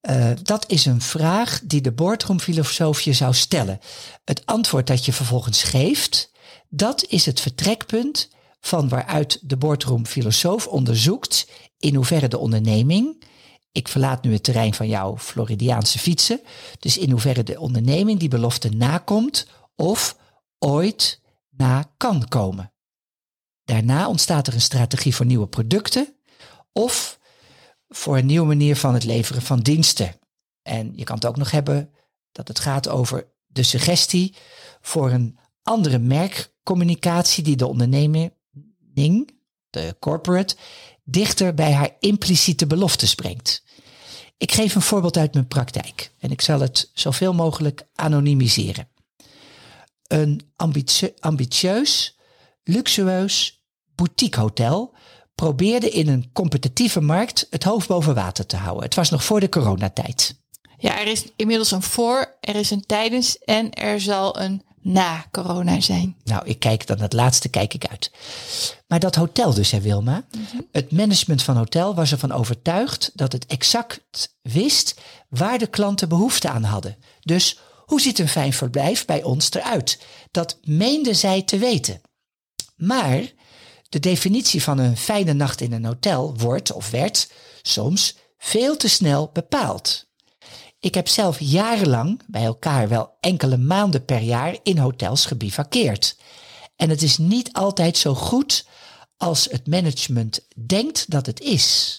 eh, 0.00 0.30
dat 0.42 0.64
is 0.68 0.86
een 0.86 1.00
vraag 1.00 1.60
die 1.64 1.80
de 1.80 1.92
boardroomfilosoof 1.92 3.00
je 3.00 3.12
zou 3.12 3.34
stellen. 3.34 3.80
Het 4.24 4.46
antwoord 4.46 4.86
dat 4.86 5.04
je 5.04 5.12
vervolgens 5.12 5.62
geeft, 5.62 6.30
dat 6.68 7.04
is 7.08 7.26
het 7.26 7.40
vertrekpunt 7.40 8.28
van 8.64 8.88
waaruit 8.88 9.38
de 9.42 9.56
boardroomfilosoof 9.56 10.66
onderzoekt 10.66 11.48
in 11.78 11.94
hoeverre 11.94 12.28
de 12.28 12.38
onderneming, 12.38 13.24
ik 13.72 13.88
verlaat 13.88 14.22
nu 14.22 14.32
het 14.32 14.42
terrein 14.42 14.74
van 14.74 14.88
jouw 14.88 15.18
Floridiaanse 15.18 15.98
fietsen, 15.98 16.40
dus 16.78 16.98
in 16.98 17.10
hoeverre 17.10 17.42
de 17.42 17.60
onderneming 17.60 18.18
die 18.18 18.28
belofte 18.28 18.68
nakomt 18.68 19.46
of 19.76 20.16
ooit 20.58 21.20
na 21.50 21.92
kan 21.96 22.28
komen. 22.28 22.72
Daarna 23.64 24.08
ontstaat 24.08 24.46
er 24.46 24.54
een 24.54 24.60
strategie 24.60 25.14
voor 25.14 25.26
nieuwe 25.26 25.48
producten 25.48 26.16
of 26.72 27.18
voor 27.88 28.16
een 28.16 28.26
nieuwe 28.26 28.46
manier 28.46 28.76
van 28.76 28.94
het 28.94 29.04
leveren 29.04 29.42
van 29.42 29.60
diensten. 29.60 30.14
En 30.62 30.92
je 30.96 31.04
kan 31.04 31.14
het 31.14 31.26
ook 31.26 31.36
nog 31.36 31.50
hebben 31.50 31.94
dat 32.32 32.48
het 32.48 32.58
gaat 32.58 32.88
over 32.88 33.32
de 33.46 33.62
suggestie 33.62 34.34
voor 34.80 35.10
een 35.10 35.38
andere 35.62 35.98
merkcommunicatie 35.98 37.44
die 37.44 37.56
de 37.56 37.68
onderneming, 38.94 39.40
de 39.70 39.96
corporate, 40.00 40.56
dichter 41.04 41.54
bij 41.54 41.72
haar 41.72 41.96
impliciete 42.00 42.66
beloftes 42.66 43.14
brengt. 43.14 43.62
Ik 44.38 44.52
geef 44.52 44.74
een 44.74 44.82
voorbeeld 44.82 45.16
uit 45.16 45.34
mijn 45.34 45.48
praktijk 45.48 46.12
en 46.18 46.30
ik 46.30 46.40
zal 46.40 46.60
het 46.60 46.90
zoveel 46.94 47.34
mogelijk 47.34 47.88
anonimiseren. 47.94 48.88
Een 50.06 50.52
ambitie- 50.56 51.12
ambitieus, 51.20 52.18
luxueus 52.64 53.64
boutiquehotel 53.94 54.94
probeerde 55.34 55.90
in 55.90 56.08
een 56.08 56.30
competitieve 56.32 57.00
markt 57.00 57.46
het 57.50 57.64
hoofd 57.64 57.88
boven 57.88 58.14
water 58.14 58.46
te 58.46 58.56
houden. 58.56 58.84
Het 58.84 58.94
was 58.94 59.10
nog 59.10 59.24
voor 59.24 59.40
de 59.40 59.48
coronatijd. 59.48 60.40
Ja, 60.78 61.00
er 61.00 61.06
is 61.06 61.24
inmiddels 61.36 61.70
een 61.70 61.82
voor, 61.82 62.36
er 62.40 62.56
is 62.56 62.70
een 62.70 62.86
tijdens 62.86 63.38
en 63.38 63.72
er 63.72 64.00
zal 64.00 64.40
een 64.40 64.62
na 64.82 65.26
corona 65.30 65.80
zijn. 65.80 66.16
Nou, 66.24 66.46
ik 66.46 66.58
kijk 66.58 66.86
dan 66.86 67.00
het 67.00 67.12
laatste 67.12 67.48
kijk 67.48 67.74
ik 67.74 67.86
uit. 67.86 68.10
Maar 68.86 69.00
dat 69.00 69.14
hotel 69.14 69.54
dus, 69.54 69.70
hè 69.70 69.80
Wilma. 69.80 70.24
Het 70.72 70.92
management 70.92 71.42
van 71.42 71.56
hotel 71.56 71.94
was 71.94 72.12
ervan 72.12 72.32
overtuigd 72.32 73.10
dat 73.14 73.32
het 73.32 73.46
exact 73.46 74.36
wist 74.42 75.00
waar 75.28 75.58
de 75.58 75.66
klanten 75.66 76.08
behoefte 76.08 76.48
aan 76.48 76.64
hadden. 76.64 76.96
Dus 77.20 77.58
hoe 77.86 78.00
ziet 78.00 78.18
een 78.18 78.28
fijn 78.28 78.52
verblijf 78.52 79.04
bij 79.04 79.22
ons 79.22 79.52
eruit? 79.52 79.98
Dat 80.30 80.58
meenden 80.62 81.16
zij 81.16 81.42
te 81.42 81.58
weten. 81.58 82.00
Maar 82.76 83.32
de 83.88 84.00
definitie 84.00 84.62
van 84.62 84.78
een 84.78 84.96
fijne 84.96 85.32
nacht 85.32 85.60
in 85.60 85.72
een 85.72 85.84
hotel 85.84 86.34
wordt 86.36 86.72
of 86.72 86.90
werd 86.90 87.30
soms 87.62 88.16
veel 88.38 88.76
te 88.76 88.88
snel 88.88 89.30
bepaald. 89.32 90.10
Ik 90.82 90.94
heb 90.94 91.08
zelf 91.08 91.40
jarenlang, 91.40 92.20
bij 92.26 92.44
elkaar 92.44 92.88
wel 92.88 93.16
enkele 93.20 93.56
maanden 93.56 94.04
per 94.04 94.20
jaar, 94.20 94.58
in 94.62 94.78
hotels 94.78 95.26
gebivakkeerd. 95.26 96.16
En 96.76 96.90
het 96.90 97.02
is 97.02 97.18
niet 97.18 97.52
altijd 97.52 97.96
zo 97.96 98.14
goed 98.14 98.66
als 99.16 99.48
het 99.50 99.66
management 99.66 100.40
denkt 100.66 101.10
dat 101.10 101.26
het 101.26 101.40
is. 101.40 101.96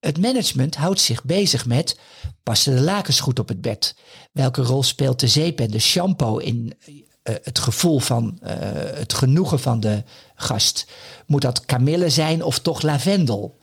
Het 0.00 0.18
management 0.18 0.74
houdt 0.74 1.00
zich 1.00 1.24
bezig 1.24 1.66
met, 1.66 1.98
passen 2.42 2.74
de 2.74 2.80
lakens 2.80 3.20
goed 3.20 3.38
op 3.38 3.48
het 3.48 3.60
bed? 3.60 3.96
Welke 4.32 4.62
rol 4.62 4.82
speelt 4.82 5.20
de 5.20 5.28
zeep 5.28 5.60
en 5.60 5.70
de 5.70 5.78
shampoo 5.78 6.38
in 6.38 6.74
eh, 7.22 7.34
het 7.42 7.58
gevoel 7.58 7.98
van 7.98 8.38
eh, 8.40 8.56
het 8.98 9.12
genoegen 9.12 9.60
van 9.60 9.80
de 9.80 10.02
gast? 10.34 10.86
Moet 11.26 11.42
dat 11.42 11.64
kamille 11.64 12.10
zijn 12.10 12.42
of 12.42 12.58
toch 12.58 12.82
lavendel? 12.82 13.60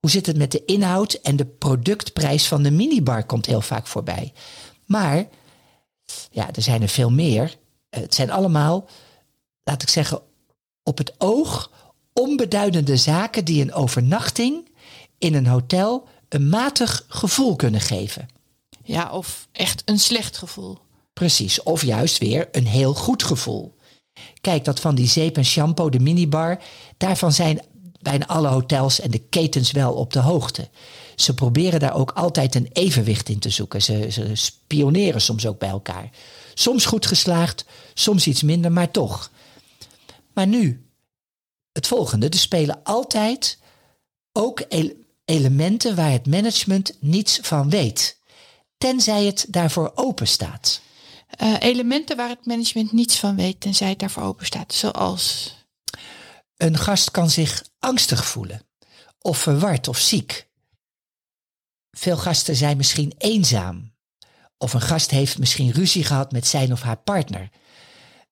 Hoe 0.00 0.10
zit 0.10 0.26
het 0.26 0.36
met 0.36 0.52
de 0.52 0.64
inhoud 0.64 1.12
en 1.12 1.36
de 1.36 1.46
productprijs 1.46 2.48
van 2.48 2.62
de 2.62 2.70
minibar 2.70 3.24
komt 3.26 3.46
heel 3.46 3.60
vaak 3.60 3.86
voorbij. 3.86 4.32
Maar, 4.84 5.28
ja, 6.30 6.48
er 6.54 6.62
zijn 6.62 6.82
er 6.82 6.88
veel 6.88 7.10
meer. 7.10 7.56
Eh, 7.88 8.00
Het 8.00 8.14
zijn 8.14 8.30
allemaal, 8.30 8.88
laat 9.62 9.82
ik 9.82 9.88
zeggen, 9.88 10.20
op 10.82 10.98
het 10.98 11.14
oog 11.18 11.70
onbeduidende 12.12 12.96
zaken 12.96 13.44
die 13.44 13.62
een 13.62 13.72
overnachting 13.72 14.68
in 15.18 15.34
een 15.34 15.46
hotel 15.46 16.08
een 16.28 16.48
matig 16.48 17.04
gevoel 17.08 17.56
kunnen 17.56 17.80
geven. 17.80 18.28
Ja, 18.82 19.10
of 19.10 19.48
echt 19.52 19.82
een 19.84 19.98
slecht 19.98 20.36
gevoel. 20.36 20.78
Precies, 21.12 21.62
of 21.62 21.82
juist 21.82 22.18
weer 22.18 22.48
een 22.52 22.66
heel 22.66 22.94
goed 22.94 23.22
gevoel. 23.22 23.76
Kijk, 24.40 24.64
dat 24.64 24.80
van 24.80 24.94
die 24.94 25.08
zeep 25.08 25.36
en 25.36 25.44
shampoo, 25.44 25.88
de 25.88 26.00
minibar, 26.00 26.62
daarvan 26.96 27.32
zijn 27.32 27.60
bijna 28.00 28.26
alle 28.26 28.48
hotels 28.48 29.00
en 29.00 29.10
de 29.10 29.18
ketens 29.18 29.70
wel 29.70 29.92
op 29.92 30.12
de 30.12 30.18
hoogte. 30.20 30.68
Ze 31.16 31.34
proberen 31.34 31.80
daar 31.80 31.94
ook 31.94 32.10
altijd 32.10 32.54
een 32.54 32.68
evenwicht 32.72 33.28
in 33.28 33.38
te 33.38 33.50
zoeken. 33.50 33.82
Ze, 33.82 34.10
ze 34.10 34.30
spioneren 34.34 35.20
soms 35.20 35.46
ook 35.46 35.58
bij 35.58 35.68
elkaar. 35.68 36.10
Soms 36.54 36.84
goed 36.84 37.06
geslaagd, 37.06 37.64
soms 37.94 38.26
iets 38.26 38.42
minder, 38.42 38.72
maar 38.72 38.90
toch. 38.90 39.30
Maar 40.32 40.46
nu, 40.46 40.86
het 41.72 41.86
volgende. 41.86 42.28
Er 42.28 42.38
spelen 42.38 42.80
altijd 42.82 43.58
ook 44.32 44.64
ele- 44.68 44.96
elementen 45.24 45.96
waar 45.96 46.10
het 46.10 46.26
management 46.26 46.96
niets 47.00 47.38
van 47.42 47.70
weet. 47.70 48.18
Tenzij 48.78 49.24
het 49.24 49.46
daarvoor 49.48 49.92
open 49.94 50.26
staat. 50.28 50.80
Eh, 51.28 51.54
elementen 51.58 52.16
waar 52.16 52.28
het 52.28 52.46
management 52.46 52.92
niets 52.92 53.18
van 53.18 53.36
weet 53.36 53.60
tenzij 53.60 53.88
het 53.88 53.98
daarvoor 53.98 54.22
open 54.22 54.46
staat. 54.46 54.74
Zoals, 54.74 55.54
Een 56.58 56.78
gast 56.78 57.10
kan 57.10 57.30
zich 57.30 57.64
angstig 57.78 58.24
voelen, 58.24 58.62
of 59.20 59.38
verward 59.38 59.88
of 59.88 59.98
ziek. 59.98 60.48
Veel 61.90 62.16
gasten 62.16 62.56
zijn 62.56 62.76
misschien 62.76 63.14
eenzaam, 63.18 63.94
of 64.56 64.72
een 64.72 64.80
gast 64.80 65.10
heeft 65.10 65.38
misschien 65.38 65.70
ruzie 65.70 66.04
gehad 66.04 66.32
met 66.32 66.46
zijn 66.46 66.72
of 66.72 66.82
haar 66.82 66.96
partner. 66.96 67.50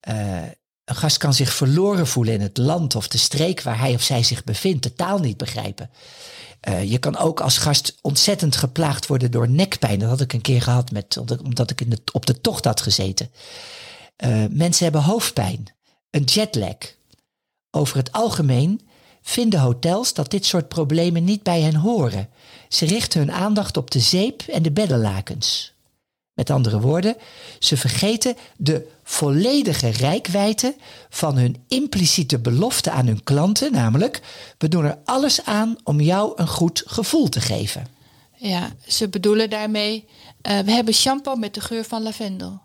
Eh, 0.01 0.43
een 0.85 0.97
gast 0.97 1.17
kan 1.17 1.35
zich 1.35 1.53
verloren 1.53 2.07
voelen 2.07 2.35
in 2.35 2.41
het 2.41 2.57
land 2.57 2.95
of 2.95 3.09
de 3.09 3.19
streek 3.19 3.63
waar 3.63 3.79
hij 3.79 3.95
of 3.95 4.03
zij 4.03 4.23
zich 4.23 4.45
bevindt, 4.45 4.83
de 4.83 4.95
taal 4.95 5.19
niet 5.19 5.37
begrijpen. 5.37 5.91
Eh, 6.61 6.91
je 6.91 6.99
kan 6.99 7.17
ook 7.17 7.41
als 7.41 7.59
gast 7.59 7.99
ontzettend 8.01 8.57
geplaagd 8.57 9.07
worden 9.07 9.31
door 9.31 9.49
nekpijn. 9.49 9.99
Dat 9.99 10.09
had 10.09 10.21
ik 10.21 10.33
een 10.33 10.41
keer 10.41 10.63
gehad 10.63 10.91
met, 10.91 11.17
omdat 11.43 11.71
ik 11.71 11.81
in 11.81 11.91
de, 11.91 11.99
op 12.13 12.27
de 12.27 12.41
tocht 12.41 12.65
had 12.65 12.81
gezeten. 12.81 13.31
Eh, 14.17 14.45
mensen 14.51 14.85
hebben 14.85 15.03
hoofdpijn, 15.03 15.75
een 16.11 16.25
jetlag. 16.25 16.77
Over 17.77 17.97
het 17.97 18.13
algemeen 18.13 18.81
vinden 19.23 19.61
hotels 19.61 20.15
dat 20.15 20.31
dit 20.31 20.45
soort 20.45 20.69
problemen 20.69 21.25
niet 21.25 21.43
bij 21.43 21.61
hen 21.61 21.75
horen. 21.75 22.29
Ze 22.69 22.87
richten 22.87 23.21
hun 23.21 23.33
aandacht 23.33 23.77
op 23.77 23.91
de 23.91 24.01
zeep 24.01 24.43
en 24.43 24.63
de 24.63 24.71
beddenlakens. 24.71 25.75
Met 26.35 26.51
andere 26.51 26.81
woorden, 26.81 27.17
ze 27.59 27.77
vergeten 27.77 28.37
de 28.57 28.89
volledige 29.03 29.89
rijkwijde 29.89 30.77
van 31.09 31.37
hun 31.37 31.57
impliciete 31.69 32.39
belofte 32.39 32.91
aan 32.91 33.07
hun 33.07 33.23
klanten, 33.25 33.73
namelijk 33.73 34.21
we 34.59 34.69
doen 34.69 34.85
er 34.85 34.99
alles 35.05 35.45
aan 35.45 35.77
om 35.85 36.01
jou 36.01 36.33
een 36.37 36.49
goed 36.49 36.83
gevoel 36.87 37.29
te 37.29 37.41
geven. 37.41 37.87
ja, 38.37 38.73
ze 38.87 39.09
bedoelen 39.09 39.51
daarmee, 39.51 40.05
eh, 40.43 40.59
we 40.59 40.71
hebben 40.71 40.95
shampoo 40.95 41.35
met 41.35 41.55
de 41.55 41.61
geur 41.61 41.85
van 41.85 42.03
lavendel. 42.03 42.61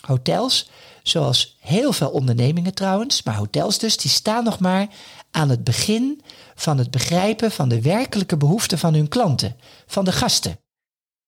Hotels, 0.00 0.68
zoals 1.02 1.56
heel 1.60 1.92
veel 1.92 2.10
ondernemingen 2.10 2.74
trouwens, 2.74 3.22
maar 3.22 3.34
hotels 3.34 3.78
dus, 3.78 3.96
die 3.96 4.10
staan 4.10 4.44
nog 4.44 4.58
maar 4.58 4.88
aan 5.30 5.48
het 5.48 5.64
begin 5.64 6.22
van 6.54 6.78
het 6.78 6.90
begrijpen 6.90 7.50
van 7.50 7.68
de 7.68 7.82
werkelijke 7.82 8.36
behoeften 8.36 8.78
van 8.78 8.94
hun 8.94 9.08
klanten, 9.08 9.56
van 9.86 10.04
de 10.04 10.12
gasten. 10.12 10.60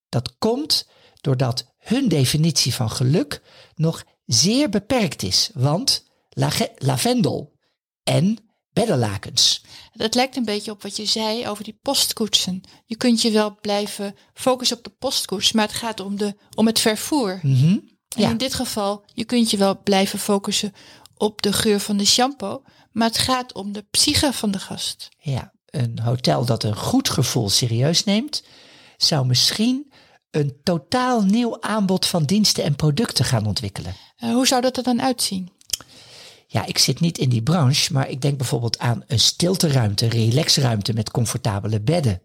Dat 0.08 0.38
komt 0.38 0.88
doordat 1.20 1.74
hun 1.78 2.08
definitie 2.08 2.74
van 2.74 2.90
geluk 2.90 3.42
nog 3.74 4.04
zeer 4.24 4.68
beperkt 4.68 5.22
is, 5.22 5.50
want 5.54 6.06
lavendel 6.78 7.52
en 8.02 8.38
beddenlakens. 8.72 9.64
Dat 9.92 10.14
lijkt 10.14 10.36
een 10.36 10.44
beetje 10.44 10.70
op 10.70 10.82
wat 10.82 10.96
je 10.96 11.06
zei 11.06 11.48
over 11.48 11.64
die 11.64 11.78
postkoetsen. 11.82 12.60
Je 12.84 12.96
kunt 12.96 13.22
je 13.22 13.30
wel 13.30 13.58
blijven 13.60 14.14
focussen 14.34 14.76
op 14.76 14.84
de 14.84 14.90
postkoets, 14.90 15.52
maar 15.52 15.66
het 15.66 15.76
gaat 15.76 16.00
om, 16.00 16.16
de, 16.16 16.36
om 16.54 16.66
het 16.66 16.78
vervoer. 16.78 17.40
En 18.18 18.24
Ja. 18.24 18.30
in 18.30 18.36
dit 18.38 18.54
geval, 18.54 19.04
je 19.12 19.24
kunt 19.24 19.50
je 19.50 19.56
wel 19.56 19.80
blijven 19.82 20.18
focussen 20.18 20.72
op 21.16 21.42
de 21.42 21.52
geur 21.52 21.80
van 21.80 21.96
de 21.96 22.04
shampoo, 22.06 22.62
maar 22.92 23.08
het 23.08 23.18
gaat 23.18 23.52
om 23.52 23.72
de 23.72 23.84
psyche 23.90 24.32
van 24.32 24.50
de 24.50 24.58
gast. 24.58 25.08
Ja, 25.20 25.52
een 25.70 25.98
hotel 25.98 26.44
dat 26.44 26.62
een 26.64 26.76
goed 26.76 27.10
gevoel 27.10 27.48
serieus 27.48 28.04
neemt, 28.04 28.42
zou 28.96 29.26
misschien 29.26 29.92
een 30.30 30.56
totaal 30.62 31.22
nieuw 31.22 31.60
aanbod 31.60 32.06
van 32.06 32.24
diensten 32.24 32.64
en 32.64 32.76
producten 32.76 33.24
gaan 33.24 33.46
ontwikkelen. 33.46 33.94
Eh, 34.16 34.30
hoe 34.32 34.46
zou 34.46 34.60
dat 34.62 34.76
er 34.76 34.82
dan 34.82 35.02
uitzien? 35.02 35.50
Ja, 36.46 36.66
ik 36.66 36.78
zit 36.78 37.00
niet 37.00 37.18
in 37.18 37.28
die 37.28 37.42
branche, 37.42 37.92
maar 37.92 38.08
ik 38.08 38.20
denk 38.20 38.36
bijvoorbeeld 38.38 38.78
aan 38.78 39.04
een 39.06 39.20
stilteruimte, 39.20 40.08
relaxruimte 40.08 40.92
met 40.92 41.10
comfortabele 41.10 41.80
bedden. 41.80 42.22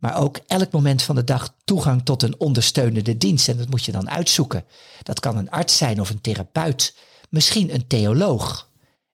Maar 0.00 0.16
ook 0.16 0.38
elk 0.46 0.72
moment 0.72 1.02
van 1.02 1.14
de 1.14 1.24
dag 1.24 1.54
toegang 1.64 2.04
tot 2.04 2.22
een 2.22 2.34
ondersteunende 2.38 3.16
dienst. 3.16 3.48
En 3.48 3.56
dat 3.56 3.68
moet 3.68 3.84
je 3.84 3.92
dan 3.92 4.10
uitzoeken. 4.10 4.64
Dat 5.02 5.20
kan 5.20 5.36
een 5.36 5.50
arts 5.50 5.76
zijn 5.76 6.00
of 6.00 6.10
een 6.10 6.20
therapeut. 6.20 6.94
Misschien 7.28 7.74
een 7.74 7.86
theoloog. 7.86 8.68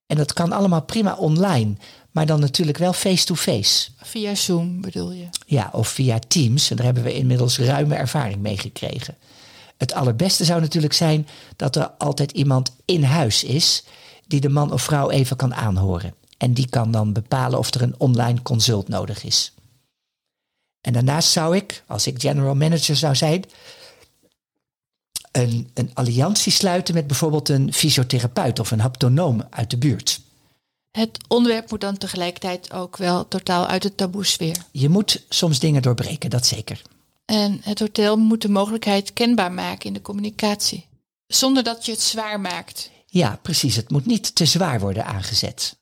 En 0.07 0.17
dat 0.17 0.33
kan 0.33 0.53
allemaal 0.53 0.83
prima 0.83 1.15
online. 1.15 1.75
Maar 2.11 2.27
dan 2.27 2.41
natuurlijk 2.41 2.79
wel 2.79 2.93
face-to-face. 2.93 3.89
Via 3.97 4.35
Zoom 4.35 4.81
bedoel 4.81 5.13
je? 5.13 5.29
Ja, 5.47 5.71
of 5.73 5.89
via 5.89 6.19
Teams. 6.29 6.71
En 6.71 6.77
daar 6.77 6.85
hebben 6.85 7.03
we 7.03 7.15
inmiddels 7.15 7.59
ruime 7.59 7.95
ervaring 7.95 8.41
mee 8.41 8.59
gekregen. 8.59 9.17
Het 9.77 9.95
allerbeste 9.95 10.45
zou 10.45 10.61
natuurlijk 10.61 10.93
zijn 10.93 11.29
dat 11.57 11.77
er 11.77 11.89
altijd 11.89 12.33
iemand 12.33 12.77
in 12.85 13.03
huis 13.03 13.45
is 13.45 13.85
die 14.27 14.41
de 14.41 14.49
man 14.49 14.73
of 14.73 14.83
vrouw 14.83 15.11
even 15.11 15.37
kan 15.37 15.55
aanhoren. 15.55 16.15
En 16.39 16.53
die 16.53 16.69
kan 16.69 16.91
dan 16.91 17.13
bepalen 17.13 17.59
of 17.59 17.75
er 17.75 17.83
een 17.83 17.95
online 17.99 18.43
consult 18.43 18.89
nodig 18.89 19.25
is. 19.25 19.53
En 20.87 20.93
daarnaast 20.93 21.31
zou 21.31 21.57
ik, 21.57 21.83
als 21.87 22.07
ik 22.07 22.21
general 22.21 22.55
manager 22.55 22.97
zou 22.97 23.15
zijn, 23.15 23.45
een, 25.33 25.71
een 25.75 25.91
alliantie 25.95 26.53
sluiten 26.53 26.95
met 26.95 27.07
bijvoorbeeld 27.07 27.49
een 27.49 27.73
fysiotherapeut 27.73 28.59
of 28.59 28.71
een 28.71 28.81
haptonoom 28.81 29.47
uit 29.51 29.71
de 29.71 29.77
buurt. 29.77 30.21
Het 30.91 31.19
onderwerp 31.29 31.71
moet 31.71 31.81
dan 31.81 31.99
tegelijkertijd 31.99 32.73
ook 32.73 32.97
wel 32.97 33.29
totaal 33.29 33.67
uit 33.67 33.83
de 33.83 33.95
taboesfeer. 33.95 34.57
Je 34.71 34.89
moet 34.89 35.25
soms 35.29 35.59
dingen 35.59 35.83
doorbreken, 35.83 36.31
dat 36.31 36.47
zeker. 36.47 36.83
En 37.25 37.61
het 37.63 37.79
hotel 37.79 38.17
moet 38.17 38.43
de 38.43 38.49
mogelijkheid 38.49 39.13
kenbaar 39.13 39.53
maken 39.53 39.87
in 39.87 39.93
de 39.93 40.03
communicatie. 40.03 40.87
Zonder 41.27 41.63
dat 41.63 41.87
je 41.87 41.93
het 41.93 42.01
zwaar 42.01 42.41
maakt. 42.41 42.91
Ja, 43.07 43.39
precies. 43.43 43.77
Het 43.77 43.91
moet 43.91 44.07
niet 44.07 44.35
te 44.35 44.47
zwaar 44.47 44.81
worden 44.81 45.07
aangezet. 45.07 45.77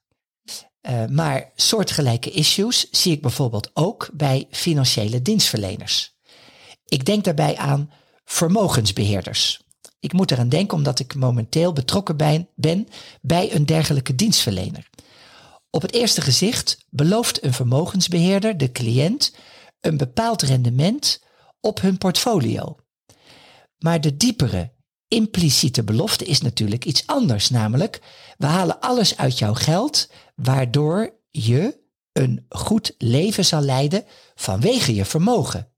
Uh, 0.89 1.07
maar 1.07 1.53
soortgelijke 1.55 2.31
issues 2.31 2.91
zie 2.91 3.13
ik 3.13 3.23
bijvoorbeeld 3.23 3.71
ook 3.75 4.09
bij 4.13 4.47
financiële 4.51 5.23
dienstverleners. 5.23 6.15
Ik 6.85 7.05
denk 7.05 7.25
daarbij 7.25 7.57
aan 7.57 7.91
vermogensbeheerders. 8.25 9.63
Ik 10.01 10.13
moet 10.13 10.31
eraan 10.31 10.49
denken 10.49 10.77
omdat 10.77 10.99
ik 10.99 11.15
momenteel 11.15 11.73
betrokken 11.73 12.17
ben 12.55 12.89
bij 13.21 13.55
een 13.55 13.67
dergelijke 13.67 14.15
dienstverlener. 14.15 14.91
Op 15.71 15.83
het 15.83 15.93
eerste 15.93 16.21
gezicht 16.21 16.85
belooft 16.91 17.45
een 17.45 17.53
vermogensbeheerder 17.53 18.57
de 18.57 18.73
cliënt 18.73 19.35
een 19.81 19.97
bepaald 19.97 20.43
rendement 20.43 21.23
op 21.61 21.81
hun 21.81 21.99
portfolio. 21.99 22.77
Maar 23.79 24.01
de 24.01 24.17
diepere, 24.17 24.73
impliciete 25.09 25.85
belofte 25.85 26.25
is 26.25 26.41
natuurlijk 26.41 26.85
iets 26.85 27.07
anders, 27.07 27.51
namelijk 27.51 28.01
we 28.37 28.47
halen 28.47 28.81
alles 28.81 29.17
uit 29.17 29.39
jouw 29.39 29.55
geld, 29.55 30.09
waardoor 30.35 31.15
je 31.31 31.83
een 32.13 32.47
goed 32.49 32.95
leven 32.99 33.45
zal 33.45 33.61
leiden 33.61 34.05
vanwege 34.35 34.95
je 34.95 35.05
vermogen. 35.05 35.73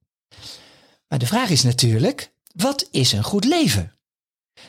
Maar 1.08 1.18
de 1.18 1.26
vraag 1.26 1.50
is 1.50 1.62
natuurlijk, 1.62 2.32
wat 2.54 2.88
is 2.90 3.12
een 3.12 3.24
goed 3.24 3.44
leven? 3.44 3.98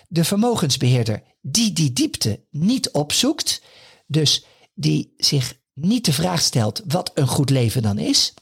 De 0.08 0.23
vermogensbeheerder 0.23 1.23
die 1.41 1.73
die 1.73 1.93
diepte 1.93 2.45
niet 2.50 2.91
opzoekt, 2.91 3.62
dus 4.08 4.45
die 4.73 5.13
zich 5.17 5.58
niet 5.73 6.06
de 6.06 6.13
vraag 6.13 6.41
stelt 6.41 6.82
wat 6.88 7.12
een 7.13 7.28
goed 7.28 7.50
leven 7.50 7.82
dan 7.82 7.97
is, 7.97 8.34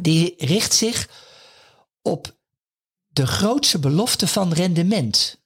die 0.00 0.34
richt 0.38 0.74
zich 0.74 1.08
op 2.02 2.36
de 3.06 3.26
grootste 3.26 3.78
belofte 3.78 4.26
van 4.26 4.52
rendement. 4.52 5.41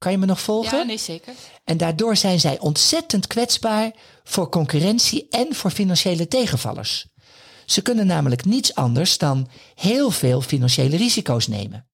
Kan 0.00 0.12
je 0.12 0.18
me 0.18 0.26
nog 0.26 0.40
volgen? 0.40 0.78
Ja, 0.78 0.84
nee, 0.84 0.98
zeker. 0.98 1.34
En 1.64 1.76
daardoor 1.76 2.16
zijn 2.16 2.40
zij 2.40 2.58
ontzettend 2.58 3.26
kwetsbaar 3.26 3.90
voor 4.24 4.48
concurrentie 4.48 5.26
en 5.28 5.54
voor 5.54 5.70
financiële 5.70 6.28
tegenvallers. 6.28 7.06
Ze 7.66 7.82
kunnen 7.82 8.06
namelijk 8.06 8.44
niets 8.44 8.74
anders 8.74 9.18
dan 9.18 9.48
heel 9.74 10.10
veel 10.10 10.40
financiële 10.40 10.96
risico's 10.96 11.46
nemen. 11.46 11.88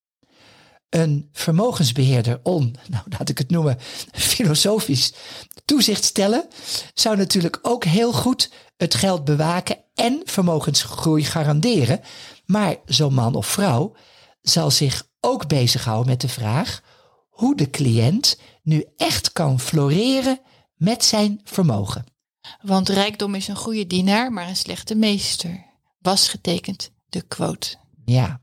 Een 0.88 1.28
vermogensbeheerder 1.32 2.40
on, 2.42 2.76
nou 2.90 3.04
laat 3.18 3.28
ik 3.28 3.38
het 3.38 3.50
noemen, 3.50 3.78
filosofisch 4.32 5.12
toezicht 5.64 6.04
stellen, 6.04 6.48
zou 6.94 7.16
natuurlijk 7.16 7.58
ook 7.62 7.84
heel 7.84 8.12
goed 8.12 8.50
het 8.76 8.94
geld 8.94 9.24
bewaken 9.24 9.78
en 9.94 10.20
vermogensgroei 10.24 11.24
garanderen. 11.24 12.00
Maar 12.44 12.76
zo'n 12.84 13.14
man 13.14 13.34
of 13.34 13.46
vrouw 13.46 13.94
zal 14.42 14.70
zich 14.70 15.08
ook 15.20 15.46
bezighouden 15.46 16.06
met 16.10 16.20
de 16.20 16.28
vraag 16.28 16.82
hoe 17.36 17.56
de 17.56 17.70
cliënt 17.70 18.38
nu 18.62 18.84
echt 18.96 19.32
kan 19.32 19.60
floreren 19.60 20.40
met 20.74 21.04
zijn 21.04 21.40
vermogen. 21.44 22.04
Want 22.62 22.88
rijkdom 22.88 23.34
is 23.34 23.48
een 23.48 23.56
goede 23.56 23.86
dienaar, 23.86 24.32
maar 24.32 24.48
een 24.48 24.56
slechte 24.56 24.94
meester. 24.94 25.64
Was 25.98 26.28
getekend 26.28 26.90
de 27.08 27.22
quote. 27.22 27.76
Ja, 28.04 28.40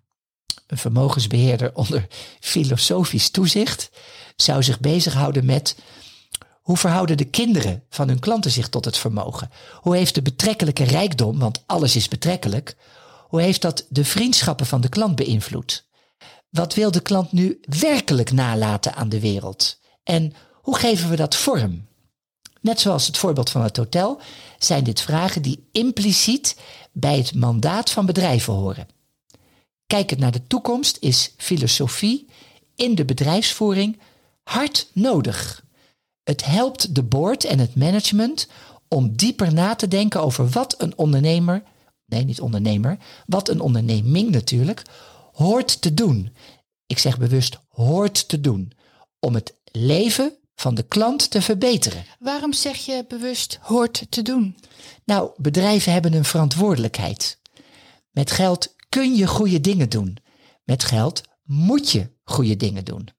een 0.67 0.77
vermogensbeheerder 0.77 1.75
onder 1.75 2.07
filosofisch 2.39 3.29
toezicht 3.29 3.89
zou 4.35 4.63
zich 4.63 4.79
bezighouden 4.79 5.45
met 5.45 5.75
hoe 6.61 6.77
verhouden 6.77 7.17
de 7.17 7.25
kinderen 7.25 7.83
van 7.89 8.07
hun 8.07 8.19
klanten 8.19 8.51
zich 8.51 8.69
tot 8.69 8.85
het 8.85 8.97
vermogen? 8.97 9.49
Hoe 9.73 9.95
heeft 9.95 10.15
de 10.15 10.21
betrekkelijke 10.21 10.83
rijkdom, 10.83 11.39
want 11.39 11.63
alles 11.65 11.95
is 11.95 12.07
betrekkelijk, 12.07 12.75
hoe 13.27 13.41
heeft 13.41 13.61
dat 13.61 13.85
de 13.89 14.05
vriendschappen 14.05 14.65
van 14.65 14.81
de 14.81 14.89
klant 14.89 15.15
beïnvloed? 15.15 15.87
Wat 16.53 16.73
wil 16.73 16.91
de 16.91 17.01
klant 17.01 17.31
nu 17.31 17.59
werkelijk 17.79 18.31
nalaten 18.31 18.95
aan 18.95 19.09
de 19.09 19.19
wereld? 19.19 19.79
En 20.03 20.33
hoe 20.53 20.77
geven 20.77 21.09
we 21.09 21.15
dat 21.15 21.35
vorm? 21.35 21.87
Net 22.61 22.79
zoals 22.79 23.07
het 23.07 23.17
voorbeeld 23.17 23.49
van 23.49 23.61
het 23.61 23.77
hotel 23.77 24.21
zijn 24.57 24.83
dit 24.83 25.01
vragen 25.01 25.41
die 25.41 25.67
impliciet 25.71 26.57
bij 26.91 27.17
het 27.17 27.35
mandaat 27.35 27.89
van 27.89 28.05
bedrijven 28.05 28.53
horen. 28.53 28.87
Kijkend 29.87 30.19
naar 30.19 30.31
de 30.31 30.47
toekomst 30.47 30.97
is 30.99 31.33
filosofie 31.37 32.27
in 32.75 32.95
de 32.95 33.05
bedrijfsvoering 33.05 33.99
hard 34.43 34.89
nodig. 34.93 35.63
Het 36.23 36.45
helpt 36.45 36.95
de 36.95 37.03
board 37.03 37.43
en 37.43 37.59
het 37.59 37.75
management 37.75 38.47
om 38.87 39.15
dieper 39.15 39.53
na 39.53 39.75
te 39.75 39.87
denken 39.87 40.21
over 40.21 40.49
wat 40.49 40.75
een 40.81 40.97
ondernemer, 40.97 41.63
nee 42.05 42.23
niet 42.23 42.41
ondernemer, 42.41 42.97
wat 43.25 43.49
een 43.49 43.59
onderneming 43.59 44.29
natuurlijk, 44.29 44.81
hoort 45.33 45.81
te 45.81 45.93
doen. 45.93 46.35
Ik 46.85 46.99
zeg 46.99 47.17
bewust 47.17 47.59
hoort 47.69 48.27
te 48.27 48.41
doen. 48.41 48.71
Om 49.19 49.33
het 49.33 49.53
leven 49.71 50.37
van 50.55 50.75
de 50.75 50.83
klant 50.83 51.31
te 51.31 51.41
verbeteren. 51.41 52.05
Waarom 52.19 52.53
zeg 52.53 52.77
je 52.77 53.05
bewust 53.07 53.59
hoort 53.61 54.05
te 54.09 54.21
doen? 54.21 54.57
Nou, 55.05 55.31
bedrijven 55.37 55.91
hebben 55.91 56.13
een 56.13 56.25
verantwoordelijkheid. 56.25 57.39
Met 58.11 58.31
geld 58.31 58.75
kun 58.89 59.15
je 59.15 59.27
goede 59.27 59.61
dingen 59.61 59.89
doen. 59.89 60.17
Met 60.63 60.83
geld 60.83 61.21
moet 61.43 61.91
je 61.91 62.09
goede 62.23 62.57
dingen 62.57 62.85
doen. 62.85 63.09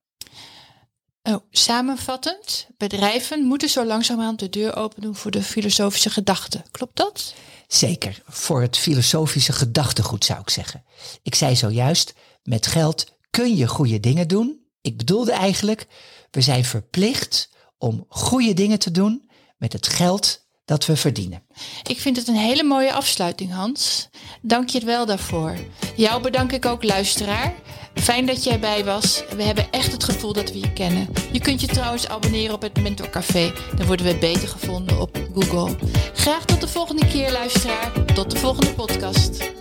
Oh, 1.30 1.36
samenvattend, 1.50 2.66
bedrijven 2.76 3.44
moeten 3.44 3.68
zo 3.68 3.84
langzamerhand 3.84 4.38
de 4.38 4.48
deur 4.48 4.76
open 4.76 5.02
doen 5.02 5.14
voor 5.14 5.30
de 5.30 5.42
filosofische 5.42 6.10
gedachten. 6.10 6.64
Klopt 6.70 6.96
dat? 6.96 7.34
Zeker, 7.68 8.22
voor 8.26 8.60
het 8.60 8.76
filosofische 8.76 9.52
gedachtegoed 9.52 10.24
zou 10.24 10.40
ik 10.40 10.50
zeggen. 10.50 10.84
Ik 11.22 11.34
zei 11.34 11.56
zojuist, 11.56 12.14
met 12.42 12.66
geld 12.66 13.12
kun 13.30 13.56
je 13.56 13.68
goede 13.68 14.00
dingen 14.00 14.28
doen. 14.28 14.60
Ik 14.80 14.96
bedoelde 14.96 15.32
eigenlijk, 15.32 15.86
we 16.30 16.40
zijn 16.40 16.64
verplicht 16.64 17.50
om 17.78 18.04
goede 18.08 18.54
dingen 18.54 18.78
te 18.78 18.90
doen 18.90 19.30
met 19.56 19.72
het 19.72 19.86
geld 19.86 20.46
dat 20.64 20.86
we 20.86 20.96
verdienen. 20.96 21.42
Ik 21.82 22.00
vind 22.00 22.16
het 22.16 22.28
een 22.28 22.36
hele 22.36 22.62
mooie 22.64 22.92
afsluiting, 22.92 23.52
Hans. 23.52 24.08
Dank 24.42 24.68
je 24.68 24.84
wel 24.84 25.06
daarvoor. 25.06 25.56
Jou 25.96 26.22
bedank 26.22 26.52
ik 26.52 26.66
ook, 26.66 26.82
luisteraar. 26.82 27.54
Fijn 27.94 28.26
dat 28.26 28.44
jij 28.44 28.58
bij 28.58 28.84
was. 28.84 29.24
We 29.36 29.42
hebben 29.42 29.70
echt 29.70 29.92
het 29.92 30.04
gevoel 30.04 30.32
dat 30.32 30.52
we 30.52 30.60
je 30.60 30.72
kennen. 30.72 31.08
Je 31.32 31.40
kunt 31.40 31.60
je 31.60 31.66
trouwens 31.66 32.08
abonneren 32.08 32.54
op 32.54 32.62
het 32.62 32.82
Mentorcafé. 32.82 33.52
Dan 33.76 33.86
worden 33.86 34.06
we 34.06 34.16
beter 34.18 34.48
gevonden 34.48 35.00
op 35.00 35.18
Google. 35.34 35.76
Graag 36.14 36.44
tot 36.44 36.60
de 36.60 36.68
volgende 36.68 37.06
keer, 37.06 37.32
luisteraar. 37.32 37.92
Tot 38.14 38.30
de 38.30 38.36
volgende 38.36 38.74
podcast. 38.74 39.52